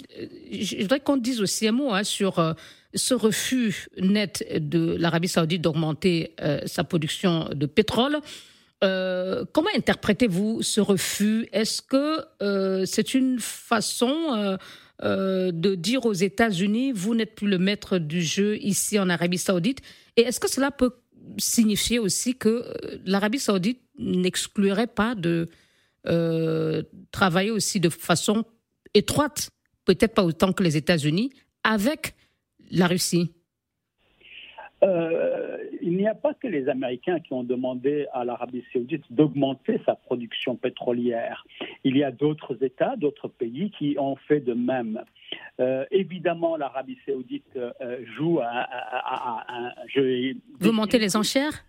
je 0.51 0.83
voudrais 0.83 1.01
qu'on 1.01 1.17
dise 1.17 1.41
aussi 1.41 1.67
un 1.69 1.73
mot 1.73 1.93
hein, 1.93 2.05
sur 2.05 2.39
euh, 2.39 2.53
ce 2.95 3.15
refus 3.15 3.89
net 4.01 4.47
de 4.55 4.97
l'Arabie 4.99 5.29
saoudite 5.29 5.63
d'augmenter 5.63 6.35
sa 6.67 6.85
production 6.85 7.49
de 7.55 7.65
pétrole. 7.65 8.19
Comment 8.83 9.71
interprétez-vous 9.75 10.61
ce 10.61 10.83
refus? 10.83 11.49
Est-ce 11.53 11.81
que 11.81 12.85
c'est 12.85 13.15
une 13.15 13.39
façon 13.39 14.59
de 15.03 15.75
dire 15.75 16.05
aux 16.05 16.13
États-Unis, 16.13 16.93
vous 16.93 17.15
n'êtes 17.15 17.35
plus 17.35 17.49
le 17.49 17.57
maître 17.57 17.97
du 17.97 18.21
jeu 18.21 18.59
ici 18.59 18.99
en 18.99 19.09
Arabie 19.09 19.39
saoudite? 19.39 19.81
Et 20.19 20.23
est-ce 20.23 20.39
que 20.39 20.51
cela 20.51 20.71
peut 20.71 20.93
signifier 21.39 21.99
aussi 21.99 22.37
que 22.37 22.65
l'Arabie 23.05 23.39
saoudite 23.39 23.81
n'exclurait 23.99 24.87
pas 24.87 25.15
de 25.15 25.49
travailler 27.13 27.51
aussi 27.51 27.79
de 27.79 27.89
façon 27.89 28.45
étroite, 28.95 29.51
peut-être 29.85 30.15
pas 30.15 30.25
autant 30.25 30.53
que 30.53 30.63
les 30.63 30.77
États-Unis, 30.77 31.33
avec 31.63 32.15
la 32.71 32.89
Russie 32.89 33.33
il 35.83 35.97
n'y 35.97 36.07
a 36.07 36.15
pas 36.15 36.35
que 36.35 36.49
les 36.49 36.69
Américains 36.69 37.21
qui 37.21 37.33
ont 37.33 37.43
demandé 37.45 38.07
à 38.13 38.25
l'Arabie 38.25 38.65
saoudite 38.73 39.05
d'augmenter 39.11 39.81
sa 39.85 39.95
production 39.95 40.57
pétrolière. 40.57 41.45
Il 41.85 41.97
y 41.97 42.05
a 42.05 42.11
d'autres 42.11 42.63
États, 42.65 42.97
d'autres 42.97 43.29
pays 43.29 43.71
qui 43.71 43.97
ont 43.99 44.17
fait 44.17 44.41
de 44.41 44.55
même. 44.55 45.03
Euh, 45.61 45.85
évidemment, 45.91 46.57
l'Arabie 46.57 46.99
saoudite 47.07 47.57
euh, 47.57 48.05
joue 48.17 48.41
à, 48.41 49.45
un 49.49 49.73
jeu. 49.89 50.35
Vous 50.61 50.73
montez 50.73 50.99
les 50.99 51.17
enchères? 51.17 51.65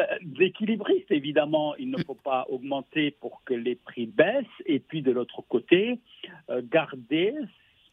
Euh, 0.00 0.04
d'équilibriste, 0.22 1.10
évidemment, 1.10 1.76
il 1.76 1.90
ne 1.90 1.98
faut 1.98 2.16
pas 2.16 2.46
augmenter 2.48 3.12
pour 3.12 3.42
que 3.44 3.54
les 3.54 3.76
prix 3.76 4.06
baissent, 4.06 4.44
et 4.66 4.80
puis 4.80 5.02
de 5.02 5.12
l'autre 5.12 5.42
côté, 5.48 6.00
garder 6.64 7.32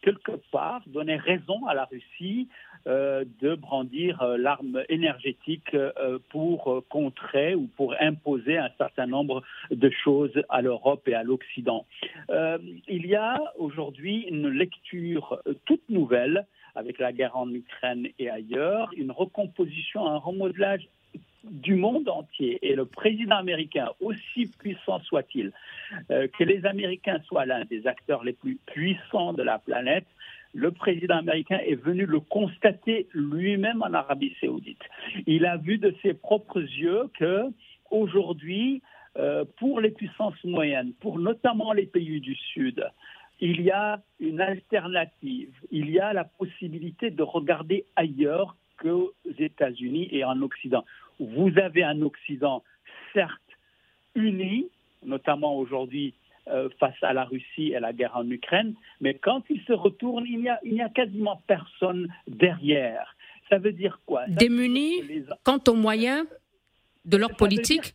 quelque 0.01 0.33
part 0.51 0.81
donner 0.87 1.15
raison 1.15 1.65
à 1.67 1.73
la 1.73 1.85
Russie 1.85 2.47
euh, 2.87 3.23
de 3.41 3.53
brandir 3.53 4.21
euh, 4.21 4.37
l'arme 4.37 4.83
énergétique 4.89 5.73
euh, 5.75 6.17
pour 6.29 6.83
contrer 6.89 7.53
ou 7.53 7.67
pour 7.77 7.93
imposer 7.99 8.57
un 8.57 8.69
certain 8.77 9.05
nombre 9.05 9.43
de 9.69 9.89
choses 10.03 10.33
à 10.49 10.61
l'Europe 10.61 11.07
et 11.07 11.13
à 11.13 11.23
l'Occident. 11.23 11.85
il 12.87 13.05
y 13.05 13.15
a 13.15 13.39
aujourd'hui 13.57 14.25
une 14.29 14.49
lecture 14.49 15.41
toute 15.65 15.87
nouvelle 15.89 16.45
avec 16.75 16.99
la 16.99 17.11
guerre 17.11 17.35
en 17.35 17.49
Ukraine 17.51 18.07
et 18.17 18.29
ailleurs, 18.29 18.91
une 18.95 19.11
recomposition, 19.11 20.07
un 20.07 20.17
remodelage 20.17 20.87
du 21.43 21.75
monde 21.75 22.07
entier 22.09 22.59
et 22.61 22.75
le 22.75 22.85
président 22.85 23.37
américain, 23.37 23.89
aussi 23.99 24.47
puissant 24.59 24.99
soit-il, 25.01 25.51
que 26.09 26.43
les 26.43 26.65
Américains 26.65 27.19
soient 27.27 27.45
l'un 27.45 27.65
des 27.65 27.87
acteurs 27.87 28.23
les 28.23 28.33
plus 28.33 28.57
puissants 28.65 29.33
de 29.33 29.43
la 29.43 29.59
planète, 29.59 30.05
le 30.53 30.71
président 30.71 31.17
américain 31.17 31.59
est 31.65 31.75
venu 31.75 32.05
le 32.05 32.19
constater 32.19 33.07
lui-même 33.13 33.81
en 33.81 33.93
Arabie 33.93 34.35
saoudite. 34.41 34.81
Il 35.25 35.45
a 35.45 35.57
vu 35.57 35.77
de 35.77 35.95
ses 36.01 36.13
propres 36.13 36.61
yeux 36.61 37.09
que 37.17 37.45
aujourd'hui, 37.89 38.81
euh, 39.17 39.45
pour 39.57 39.79
les 39.79 39.91
puissances 39.91 40.43
moyennes, 40.43 40.93
pour 40.99 41.19
notamment 41.19 41.73
les 41.73 41.85
pays 41.85 42.19
du 42.19 42.35
Sud, 42.35 42.85
il 43.39 43.61
y 43.61 43.71
a 43.71 44.01
une 44.19 44.39
alternative, 44.39 45.53
il 45.71 45.89
y 45.89 45.99
a 45.99 46.13
la 46.13 46.25
possibilité 46.25 47.09
de 47.09 47.23
regarder 47.23 47.85
ailleurs 47.95 48.55
qu'aux 48.81 49.13
États-Unis 49.37 50.09
et 50.11 50.23
en 50.23 50.41
Occident. 50.41 50.83
Vous 51.19 51.51
avez 51.57 51.83
un 51.83 52.01
Occident, 52.01 52.63
certes, 53.13 53.39
uni, 54.15 54.67
notamment 55.05 55.55
aujourd'hui 55.57 56.13
euh, 56.47 56.69
face 56.79 57.01
à 57.01 57.13
la 57.13 57.23
Russie 57.23 57.71
et 57.73 57.79
la 57.79 57.93
guerre 57.93 58.17
en 58.17 58.29
Ukraine, 58.29 58.73
mais 58.99 59.13
quand 59.13 59.43
ils 59.49 59.61
se 59.61 59.73
retournent, 59.73 60.25
il 60.25 60.39
n'y 60.39 60.49
a, 60.49 60.59
il 60.63 60.81
a 60.81 60.89
quasiment 60.89 61.41
personne 61.47 62.07
derrière. 62.27 63.15
Ça 63.49 63.57
veut 63.59 63.73
dire 63.73 63.99
quoi? 64.05 64.25
Démunis 64.27 65.25
quant 65.43 65.59
aux 65.67 65.75
moyens 65.75 66.25
de 67.05 67.17
leur 67.17 67.35
politique? 67.35 67.93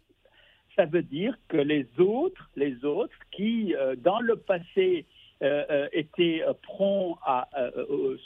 Ça 0.76 0.84
veut 0.84 1.03
dire 1.03 1.37
que 1.49 1.57
les 1.57 1.87
autres, 1.99 2.51
les 2.55 2.84
autres 2.84 3.16
qui, 3.32 3.74
euh, 3.74 3.97
dans 3.97 4.20
le 4.20 4.37
passé, 4.37 5.07
euh, 5.43 5.89
étaient 5.93 6.43
prompts 6.62 7.18
à 7.24 7.49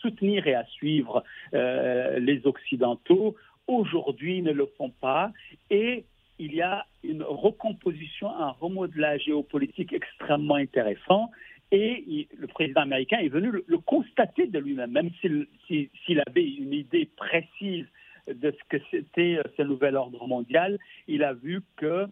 soutenir 0.01 0.47
et 0.47 0.55
à 0.55 0.65
suivre 0.67 1.23
les 1.53 2.41
Occidentaux, 2.45 3.37
aujourd'hui 3.67 4.43
ne 4.43 4.53
le 4.53 4.67
font 4.77 4.91
pas. 4.91 5.33
Et 5.71 6.05
il 6.39 6.55
y 6.55 6.63
a 6.63 6.87
une 7.05 7.23
recomposition, 7.23 8.31
un 8.35 8.51
remodelage 8.51 9.25
géopolitique 9.25 9.93
extrêmement 9.93 10.55
intéressant. 10.55 11.31
Et 11.73 12.29
le 12.37 12.47
président 12.49 12.81
américain 12.81 13.19
est 13.19 13.29
venu 13.29 13.53
le, 13.65 13.79
constater 13.79 14.47
de 14.47 14.59
lui-même, 14.59 14.91
même, 14.91 15.11
s'il 15.21 16.23
avait 16.27 16.49
une 16.49 16.73
idée 16.73 17.09
précise 17.17 17.87
de 18.27 18.51
ce 18.51 18.69
que 18.69 18.83
c'était 18.91 19.39
euh, 19.39 19.43
ce 19.57 19.63
nouvel 19.63 19.97
ordre 19.97 20.27
mondial, 20.27 20.79
il 21.09 21.23
a 21.23 21.33
vu 21.33 21.63
que 21.77 21.87
euh, 21.87 22.07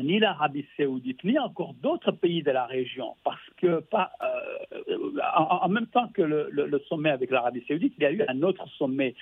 ni 0.00 0.18
l'Arabie 0.18 0.66
saoudite, 0.76 1.22
ni 1.24 1.38
encore 1.38 1.74
d'autres 1.74 2.12
pays 2.12 2.42
de 2.42 2.50
la 2.50 2.66
région, 2.66 3.16
parce 3.24 3.42
que 3.56 3.80
pas, 3.80 4.12
euh, 4.22 4.96
en, 5.36 5.68
même 5.68 5.86
temps 5.86 6.08
que 6.08 6.22
le 6.22 6.78
sommet 6.88 7.10
avec 7.10 7.30
l'Arabie 7.30 7.64
saoudite, 7.66 7.94
il 7.98 8.02
y 8.02 8.06
a 8.06 8.12
eu 8.12 8.22
un 8.28 8.42
autre 8.42 8.66
sommet 8.78 9.14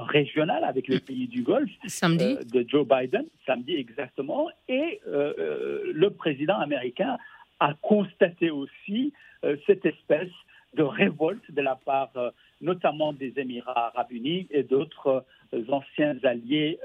régional 0.00 0.64
avec 0.64 0.88
les 0.88 1.00
pays 1.00 1.28
du 1.28 1.42
Golfe 1.42 1.70
samedi. 1.86 2.24
Euh, 2.24 2.42
de 2.44 2.68
Joe 2.68 2.86
Biden, 2.86 3.26
samedi 3.46 3.74
exactement, 3.74 4.48
et 4.68 5.00
euh, 5.06 5.32
euh, 5.38 5.92
le 5.92 6.10
président 6.10 6.58
américain 6.58 7.18
a 7.60 7.74
constaté 7.74 8.50
aussi 8.50 9.12
cette 9.66 9.84
espèce 9.86 10.30
de 10.74 10.82
révolte 10.82 11.50
de 11.50 11.60
la 11.60 11.76
part 11.76 12.12
notamment 12.62 13.12
des 13.12 13.34
Émirats 13.36 13.92
arabes 13.94 14.12
unis 14.12 14.46
et 14.50 14.62
d'autres 14.62 15.24
anciens 15.68 16.16
alliés 16.22 16.78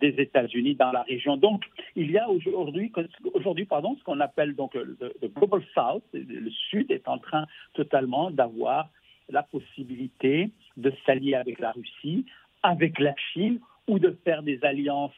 des 0.00 0.14
États-Unis 0.18 0.76
dans 0.76 0.92
la 0.92 1.02
région. 1.02 1.36
Donc, 1.36 1.64
il 1.96 2.10
y 2.10 2.18
a 2.18 2.28
aujourd'hui, 2.28 3.64
pardon, 3.66 3.96
ce 3.98 4.04
qu'on 4.04 4.20
appelle 4.20 4.54
donc 4.54 4.74
le, 4.74 4.96
Global 5.36 5.62
South, 5.74 6.04
le 6.12 6.50
Sud 6.70 6.90
est 6.90 7.08
en 7.08 7.18
train 7.18 7.46
totalement 7.74 8.30
d'avoir 8.30 8.88
la 9.28 9.42
possibilité 9.42 10.50
de 10.76 10.92
s'allier 11.04 11.34
avec 11.34 11.58
la 11.58 11.72
Russie, 11.72 12.24
avec 12.62 12.98
la 12.98 13.14
Chine, 13.32 13.60
ou 13.88 13.98
de 13.98 14.16
faire 14.24 14.42
des 14.42 14.62
alliances 14.64 15.12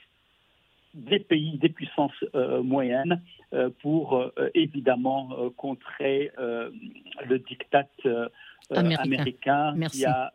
des 0.95 1.21
pays, 1.21 1.59
des 1.59 1.69
puissances 1.69 2.13
euh, 2.35 2.63
moyennes, 2.63 3.23
euh, 3.53 3.71
pour 3.81 4.17
euh, 4.17 4.31
évidemment 4.55 5.51
contrer 5.57 6.31
le 6.39 7.39
diktat 7.39 7.89
américain, 8.71 9.75
qui, 9.91 10.05
a, 10.05 10.33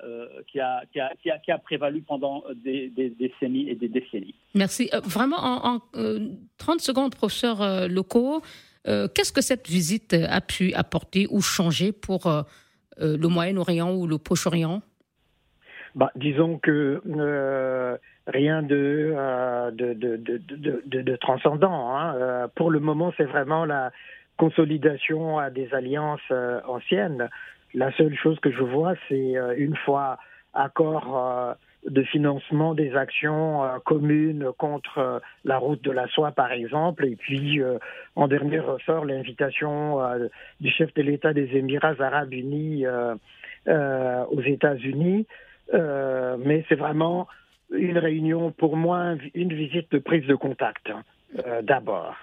qui, 0.48 0.60
a, 0.60 0.84
qui, 0.92 1.30
a, 1.30 1.38
qui, 1.40 1.52
a, 1.52 1.58
prévalu 1.58 2.02
pendant 2.02 2.44
des, 2.56 2.90
décennies 2.90 3.70
et 3.70 3.76
des 3.76 3.88
décennies. 3.88 4.36
Merci. 4.54 4.90
vraiment, 5.04 5.38
en, 5.40 5.80
30 6.58 6.82
secondes, 6.82 7.16
professeur 7.16 7.88
Loco, 7.88 8.42
qu'est-ce 8.86 9.34
que 9.34 9.42
cette 9.42 9.68
visite 9.68 10.14
a 10.14 10.42
pu 10.42 10.74
apporter 10.74 11.28
ou 11.30 11.42
changer 11.42 11.92
pour 11.92 12.28
euh, 13.02 13.18
le 13.18 13.28
Moyen-Orient 13.28 13.94
ou 13.94 14.08
le 14.08 14.18
Proche-Orient? 14.18 14.82
Bah, 15.96 16.12
Disons 16.16 16.58
que 16.60 17.02
euh, 17.06 17.98
rien 18.28 18.62
de, 18.62 19.14
euh, 19.16 19.72
de, 19.72 19.94
de, 19.94 21.02
de, 21.02 21.16
transcendant. 21.16 21.96
Hein. 21.96 22.50
pour 22.56 22.72
le 22.72 22.80
moment, 22.80 23.14
c'est 23.18 23.26
vraiment 23.26 23.66
la 23.66 23.92
consolidation 24.38 25.40
à 25.40 25.50
des 25.50 25.74
alliances 25.74 26.32
anciennes. 26.68 27.30
La 27.74 27.92
seule 27.94 28.16
chose 28.16 28.40
que 28.40 28.52
je 28.52 28.64
vois, 28.64 28.94
c'est 29.10 29.36
une 29.58 29.76
fois 29.76 30.20
accord 30.54 31.58
de 31.86 32.04
financement 32.04 32.74
des 32.74 32.96
actions 32.96 33.64
euh, 33.64 33.78
communes 33.86 34.50
contre 34.58 34.98
euh, 34.98 35.20
la 35.46 35.58
route 35.58 35.82
de 35.84 35.92
la 35.92 36.08
soie, 36.08 36.32
par 36.32 36.52
exemple. 36.52 37.06
Et 37.06 37.16
puis, 37.16 37.62
euh, 37.62 37.78
en 38.16 38.28
dernier 38.28 38.60
ressort, 38.60 39.06
l'invitation 39.06 40.00
du 40.60 40.70
chef 40.70 40.94
de 40.96 41.02
l'État 41.02 41.34
des 41.34 41.56
Émirats 41.56 41.96
arabes 42.00 42.34
unis 42.34 42.86
aux 43.68 44.42
États-Unis. 44.42 45.28
mais 45.74 46.66
c'est 46.68 46.76
vraiment 46.76 47.28
une 47.72 47.98
réunion, 47.98 48.52
pour 48.52 48.78
moi, 48.78 49.16
une 49.34 49.54
visite 49.54 49.92
de 49.92 50.00
prise 50.00 50.26
de 50.26 50.36
contact, 50.36 50.90
d'abord. 51.64 52.16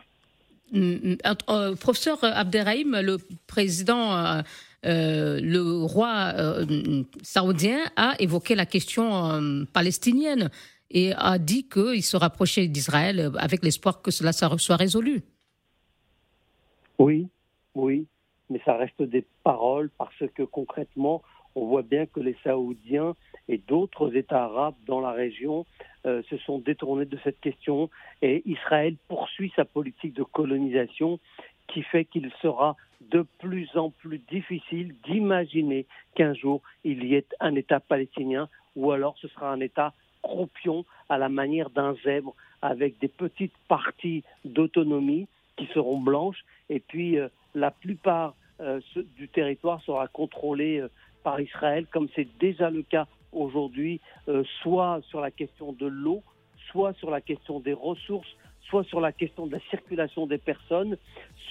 Mm, 0.72 1.14
mm, 1.14 1.76
professeur 1.76 2.18
Abderrahim, 2.22 2.96
le 3.00 3.18
président 3.46 4.42
euh, 4.84 5.40
le 5.40 5.82
roi 5.84 6.32
euh, 6.36 7.04
saoudien 7.22 7.78
a 7.96 8.14
évoqué 8.18 8.54
la 8.54 8.66
question 8.66 9.30
euh, 9.30 9.64
palestinienne 9.72 10.50
et 10.90 11.12
a 11.16 11.38
dit 11.38 11.66
qu'il 11.68 12.02
se 12.02 12.16
rapprochait 12.18 12.68
d'Israël 12.68 13.30
avec 13.38 13.64
l'espoir 13.64 14.02
que 14.02 14.10
cela 14.10 14.32
soit 14.32 14.76
résolu. 14.76 15.22
Oui, 16.98 17.28
oui, 17.74 18.06
mais 18.50 18.60
ça 18.64 18.76
reste 18.76 19.02
des 19.02 19.24
paroles 19.42 19.90
parce 19.96 20.22
que 20.34 20.42
concrètement, 20.42 21.22
on 21.54 21.66
voit 21.66 21.82
bien 21.82 22.06
que 22.06 22.20
les 22.20 22.36
Saoudiens 22.42 23.14
et 23.48 23.58
d'autres 23.58 24.16
États 24.16 24.44
arabes 24.44 24.74
dans 24.86 25.00
la 25.00 25.12
région 25.12 25.66
se 26.04 26.36
sont 26.44 26.58
détournés 26.58 27.06
de 27.06 27.18
cette 27.24 27.40
question. 27.40 27.88
Et 28.20 28.42
Israël 28.44 28.96
poursuit 29.08 29.52
sa 29.56 29.64
politique 29.64 30.12
de 30.14 30.22
colonisation 30.22 31.18
qui 31.68 31.82
fait 31.82 32.04
qu'il 32.04 32.30
sera 32.42 32.76
de 33.10 33.24
plus 33.38 33.68
en 33.76 33.90
plus 33.90 34.18
difficile 34.18 34.94
d'imaginer 35.04 35.86
qu'un 36.14 36.34
jour 36.34 36.62
il 36.84 37.04
y 37.04 37.14
ait 37.14 37.26
un 37.40 37.54
État 37.54 37.80
palestinien 37.80 38.48
ou 38.76 38.92
alors 38.92 39.16
ce 39.20 39.28
sera 39.28 39.52
un 39.52 39.60
État 39.60 39.92
croupion 40.22 40.84
à 41.08 41.18
la 41.18 41.28
manière 41.28 41.70
d'un 41.70 41.94
zèbre 42.04 42.34
avec 42.62 42.98
des 42.98 43.08
petites 43.08 43.56
parties 43.68 44.24
d'autonomie 44.44 45.28
qui 45.56 45.66
seront 45.74 46.00
blanches. 46.00 46.44
Et 46.70 46.80
puis 46.80 47.18
euh, 47.18 47.28
la 47.54 47.70
plupart 47.70 48.34
euh, 48.60 48.80
du 49.16 49.28
territoire 49.28 49.82
sera 49.82 50.08
contrôlé 50.08 50.78
euh, 50.78 50.88
par 51.24 51.40
Israël 51.40 51.86
comme 51.90 52.08
c'est 52.14 52.28
déjà 52.38 52.70
le 52.70 52.82
cas 52.82 53.06
aujourd'hui 53.32 54.00
soit 54.62 55.00
sur 55.08 55.20
la 55.20 55.32
question 55.32 55.72
de 55.72 55.86
l'eau 55.86 56.22
soit 56.70 56.92
sur 56.94 57.10
la 57.10 57.20
question 57.20 57.58
des 57.58 57.72
ressources 57.72 58.36
soit 58.68 58.84
sur 58.84 59.00
la 59.00 59.12
question 59.12 59.46
de 59.46 59.52
la 59.52 59.60
circulation 59.70 60.26
des 60.26 60.38
personnes, 60.38 60.96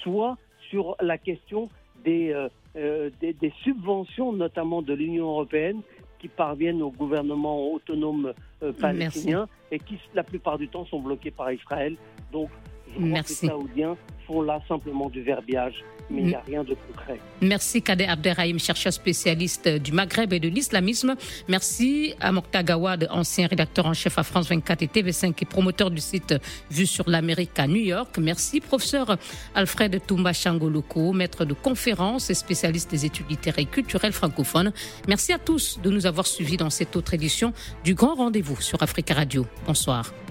soit 0.02 0.36
sur 0.70 0.96
la 1.00 1.18
question 1.18 1.68
des, 2.04 2.32
euh, 2.32 2.48
euh, 2.76 3.10
des, 3.20 3.52
subventions, 3.62 4.32
notamment 4.32 4.82
de 4.82 4.92
l'Union 4.92 5.28
européenne, 5.28 5.80
qui 6.18 6.28
parviennent 6.28 6.82
au 6.82 6.90
gouvernement 6.90 7.72
autonome 7.72 8.32
euh, 8.62 8.72
palestinien 8.72 9.46
et 9.70 9.78
qui, 9.78 9.98
la 10.14 10.22
plupart 10.22 10.58
du 10.58 10.68
temps, 10.68 10.84
sont 10.86 11.00
bloquées 11.00 11.30
par 11.30 11.52
Israël. 11.52 11.96
Donc, 12.32 12.50
je 12.98 13.06
crois 13.06 13.22
que 13.22 13.28
les 13.28 13.34
Saoudiens 13.34 13.96
font 14.26 14.42
là 14.42 14.60
simplement 14.68 15.08
du 15.10 15.22
verbiage, 15.22 15.74
mais 16.10 16.22
il 16.22 16.26
n'y 16.28 16.34
a 16.34 16.42
rien 16.46 16.64
de 16.64 16.74
concret. 16.74 17.18
Merci 17.40 17.82
Kader 17.82 18.06
Abderrahim, 18.06 18.58
chercheur 18.58 18.92
spécialiste 18.92 19.68
du 19.68 19.92
Maghreb 19.92 20.32
et 20.32 20.40
de 20.40 20.48
l'islamisme. 20.48 21.14
Merci 21.48 22.14
à 22.20 22.32
Mokta 22.32 22.62
Gawad, 22.62 23.08
ancien 23.10 23.46
rédacteur 23.46 23.86
en 23.86 23.94
chef 23.94 24.18
à 24.18 24.22
France 24.22 24.48
24 24.48 24.82
et 24.82 24.86
TV5 24.86 25.34
et 25.40 25.44
promoteur 25.44 25.90
du 25.90 26.00
site 26.00 26.34
Vue 26.70 26.86
sur 26.86 27.08
l'Amérique 27.08 27.58
à 27.58 27.66
New 27.66 27.76
York. 27.76 28.16
Merci 28.18 28.60
professeur 28.60 29.16
Alfred 29.54 30.00
Toumba 30.06 30.32
Changoloko, 30.32 31.12
maître 31.12 31.44
de 31.44 31.54
conférences 31.54 32.30
et 32.30 32.34
spécialiste 32.34 32.90
des 32.90 33.04
études 33.04 33.30
littéraires 33.30 33.64
et 33.64 33.66
culturelles 33.66 34.12
francophones. 34.12 34.72
Merci 35.08 35.32
à 35.32 35.38
tous 35.38 35.80
de 35.82 35.90
nous 35.90 36.06
avoir 36.06 36.26
suivis 36.26 36.56
dans 36.56 36.70
cette 36.70 36.96
autre 36.96 37.14
édition 37.14 37.52
du 37.84 37.94
Grand 37.94 38.14
Rendez-vous 38.14 38.60
sur 38.60 38.82
Africa 38.82 39.14
Radio. 39.14 39.46
Bonsoir. 39.66 40.23